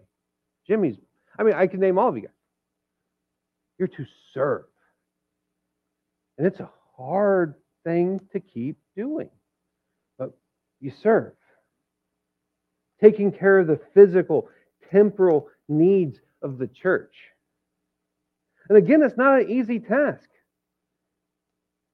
[0.66, 0.96] Jimmy's,
[1.38, 2.30] I mean, I can name all of you guys.
[3.78, 4.64] You're to serve.
[6.36, 7.54] And it's a hard
[7.84, 9.30] thing to keep doing,
[10.18, 10.36] but
[10.80, 11.32] you serve.
[13.00, 14.48] Taking care of the physical,
[14.90, 17.14] temporal needs of the church.
[18.68, 20.28] And again, it's not an easy task.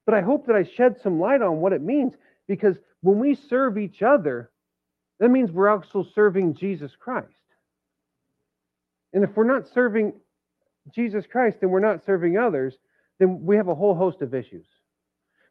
[0.07, 2.15] But I hope that I shed some light on what it means
[2.47, 4.51] because when we serve each other,
[5.21, 7.29] that means we're also serving Jesus Christ.
[9.13, 10.13] And if we're not serving
[10.95, 12.77] Jesus Christ and we're not serving others,
[13.19, 14.67] then we have a whole host of issues.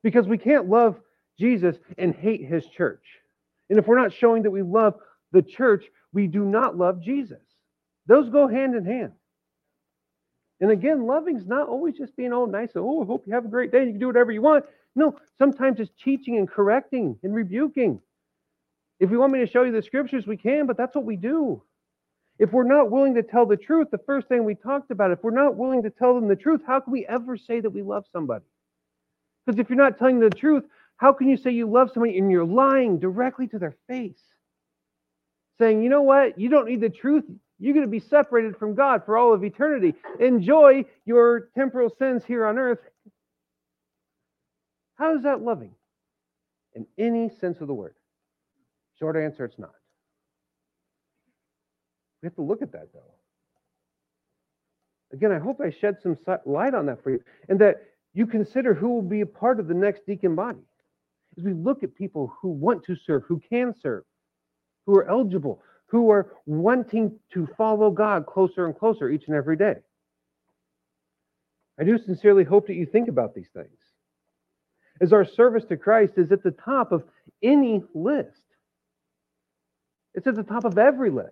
[0.03, 0.99] Because we can't love
[1.39, 3.03] Jesus and hate his church.
[3.69, 4.95] And if we're not showing that we love
[5.33, 7.41] the church, we do not love Jesus.
[8.07, 9.11] Those go hand in hand.
[10.61, 12.69] And again, loving is not always just being all nice.
[12.75, 13.83] And, oh, I hope you have a great day.
[13.83, 14.63] You can do whatever you want.
[14.95, 17.99] No, sometimes it's teaching and correcting and rebuking.
[18.99, 21.17] If you want me to show you the scriptures, we can, but that's what we
[21.17, 21.61] do.
[22.39, 25.23] If we're not willing to tell the truth, the first thing we talked about, if
[25.23, 27.81] we're not willing to tell them the truth, how can we ever say that we
[27.81, 28.45] love somebody?
[29.45, 30.63] Because if you're not telling the truth,
[30.97, 34.21] how can you say you love somebody and you're lying directly to their face?
[35.63, 36.37] Saying, you know what?
[36.37, 37.23] You don't need the truth.
[37.57, 39.95] You're going to be separated from God for all of eternity.
[40.19, 42.79] Enjoy your temporal sins here on earth.
[44.95, 45.71] How is that loving?
[46.75, 47.95] In any sense of the word.
[48.99, 49.71] Short answer, it's not.
[52.21, 53.13] We have to look at that, though.
[55.13, 57.77] Again, I hope I shed some light on that for you and that
[58.13, 60.59] you consider who will be a part of the next deacon body.
[61.37, 64.03] As we look at people who want to serve, who can serve,
[64.85, 69.55] who are eligible, who are wanting to follow God closer and closer each and every
[69.55, 69.75] day.
[71.79, 73.77] I do sincerely hope that you think about these things.
[75.01, 77.03] As our service to Christ is at the top of
[77.41, 78.41] any list.
[80.13, 81.31] It's at the top of every list.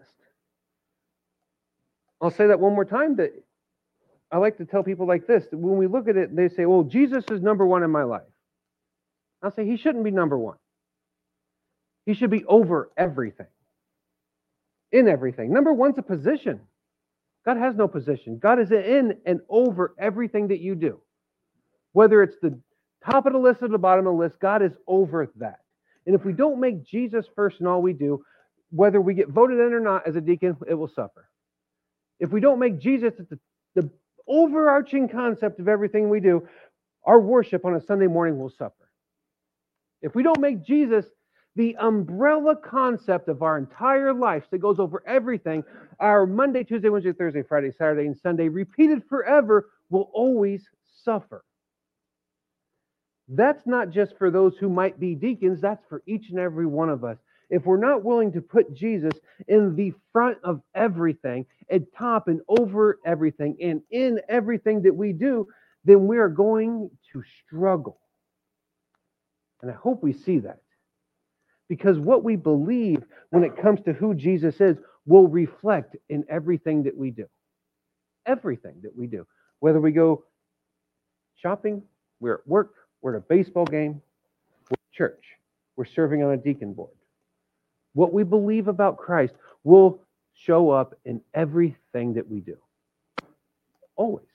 [2.22, 3.32] I'll say that one more time that
[4.32, 6.66] I like to tell people like this that when we look at it, they say,
[6.66, 8.22] well, Jesus is number one in my life.
[9.43, 10.58] I'll say he shouldn't be number one.
[12.06, 13.47] He should be over everything,
[14.91, 15.54] in everything.
[15.54, 16.62] Number one's a position.
[17.45, 18.39] God has no position.
[18.39, 20.99] God is in and over everything that you do.
[21.93, 22.60] Whether it's the
[23.06, 25.60] top of the list or the bottom of the list, God is over that.
[26.06, 28.24] And if we don't make Jesus first in all we do,
[28.70, 31.30] whether we get voted in or not as a deacon, it will suffer.
[32.20, 33.39] If we don't make Jesus the,
[33.76, 33.89] the
[34.28, 36.47] overarching concept of everything we do,
[37.04, 38.89] our worship on a Sunday morning will suffer.
[40.02, 41.06] If we don't make Jesus
[41.56, 45.64] the umbrella concept of our entire life that goes over everything,
[45.99, 50.66] our Monday, Tuesday, Wednesday, Thursday, Friday, Saturday, and Sunday, repeated forever, will always
[51.04, 51.43] suffer.
[53.28, 56.89] That's not just for those who might be deacons, that's for each and every one
[56.89, 57.18] of us.
[57.49, 59.14] If we're not willing to put Jesus
[59.47, 65.12] in the front of everything, at top and over everything, and in everything that we
[65.14, 65.47] do,
[65.84, 67.99] then we are going to struggle.
[69.62, 70.60] And I hope we see that.
[71.72, 76.84] Because what we believe when it comes to who Jesus is will reflect in everything
[76.84, 77.28] that we do.
[78.26, 79.26] Everything that we do.
[79.61, 80.26] Whether we go
[81.38, 81.82] shopping,
[82.19, 84.01] we're at work, we're at a baseball game,
[84.69, 85.24] we're at church,
[85.78, 86.91] we're serving on a deacon board.
[87.93, 90.01] What we believe about Christ will
[90.34, 92.57] show up in everything that we do.
[93.95, 94.26] Always.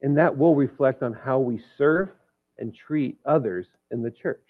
[0.00, 2.08] And that will reflect on how we serve
[2.56, 4.47] and treat others in the church.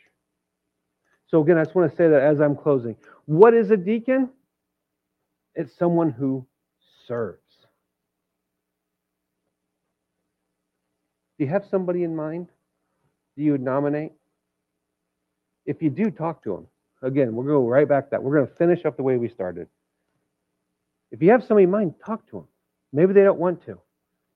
[1.29, 2.97] So, again, I just want to say that as I'm closing.
[3.27, 4.31] What is a deacon?
[5.55, 6.47] It's someone who
[7.07, 7.43] serves.
[11.39, 12.49] Do you have somebody in mind?
[13.37, 14.13] Do you nominate?
[15.67, 16.67] If you do, talk to them.
[17.03, 18.23] Again, we're to go right back to that.
[18.23, 19.69] We're going to finish up the way we started.
[21.13, 22.49] If you have somebody in mind, talk to them.
[22.93, 23.79] Maybe they don't want to.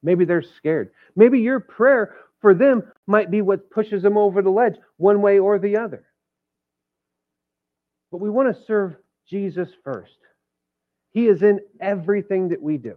[0.03, 0.90] Maybe they're scared.
[1.16, 5.38] Maybe your prayer for them might be what pushes them over the ledge, one way
[5.38, 6.05] or the other.
[8.12, 8.94] But we want to serve
[9.28, 10.18] Jesus first.
[11.12, 12.96] He is in everything that we do.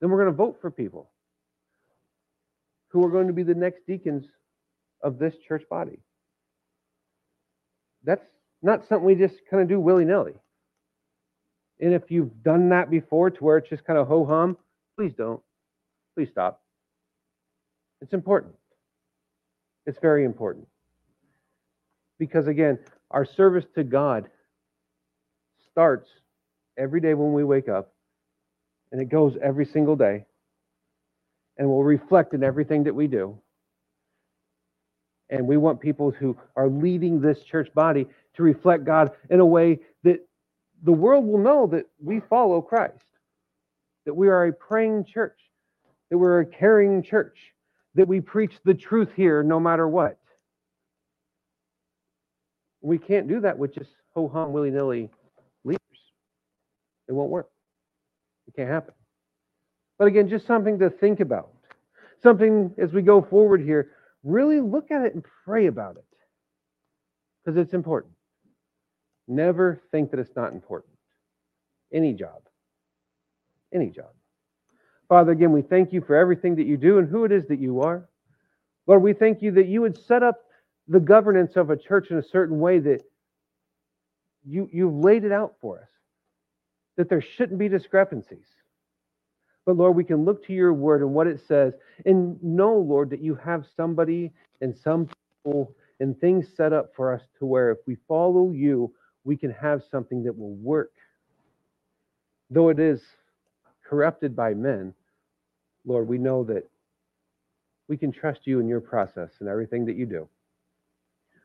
[0.00, 1.10] Then we're going to vote for people
[2.90, 4.24] who are going to be the next deacons
[5.02, 5.98] of this church body.
[8.04, 8.24] That's
[8.62, 10.34] not something we just kind of do willy nilly.
[11.80, 14.56] And if you've done that before to where it's just kind of ho hum,
[14.96, 15.40] please don't.
[16.16, 16.62] Please stop.
[18.00, 18.54] It's important.
[19.86, 20.66] It's very important.
[22.18, 22.78] Because again,
[23.10, 24.28] our service to God
[25.70, 26.08] starts
[26.76, 27.92] every day when we wake up,
[28.92, 30.24] and it goes every single day,
[31.56, 33.38] and will reflect in everything that we do.
[35.30, 39.46] And we want people who are leading this church body to reflect God in a
[39.46, 40.26] way that
[40.84, 43.04] the world will know that we follow Christ,
[44.06, 45.38] that we are a praying church,
[46.10, 47.36] that we're a caring church,
[47.94, 50.18] that we preach the truth here no matter what.
[52.80, 55.10] We can't do that with just ho hum, willy nilly
[55.64, 55.80] leaders.
[57.08, 57.48] It won't work.
[58.46, 58.94] It can't happen.
[59.98, 61.50] But again, just something to think about.
[62.22, 63.90] Something as we go forward here
[64.24, 66.04] really look at it and pray about it
[67.44, 68.12] because it's important.
[69.26, 70.92] Never think that it's not important.
[71.92, 72.42] Any job.
[73.72, 74.10] Any job.
[75.08, 77.60] Father, again, we thank you for everything that you do and who it is that
[77.60, 78.08] you are.
[78.86, 80.40] Lord, we thank you that you would set up
[80.88, 83.02] the governance of a church in a certain way that
[84.44, 85.88] you, you've laid it out for us,
[86.96, 88.46] that there shouldn't be discrepancies.
[89.66, 91.74] But Lord, we can look to your word and what it says
[92.06, 94.32] and know, Lord, that you have somebody
[94.62, 95.10] and some
[95.44, 98.90] people and things set up for us to where if we follow you,
[99.24, 100.92] we can have something that will work.
[102.50, 103.02] Though it is
[103.86, 104.94] corrupted by men,
[105.84, 106.66] Lord, we know that
[107.88, 110.28] we can trust you in your process and everything that you do.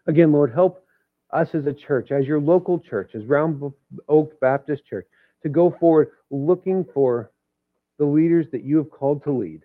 [0.08, 0.86] Again, Lord, help
[1.32, 3.74] us as a church, as your local church, as Round
[4.08, 5.08] Oak Baptist Church,
[5.43, 7.32] to go forward looking for
[7.99, 9.62] the leaders that you have called to lead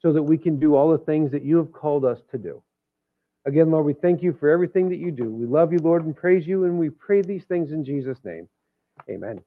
[0.00, 2.62] so that we can do all the things that you have called us to do.
[3.46, 5.24] Again, Lord, we thank you for everything that you do.
[5.24, 8.48] We love you, Lord, and praise you, and we pray these things in Jesus' name.
[9.08, 9.40] Amen.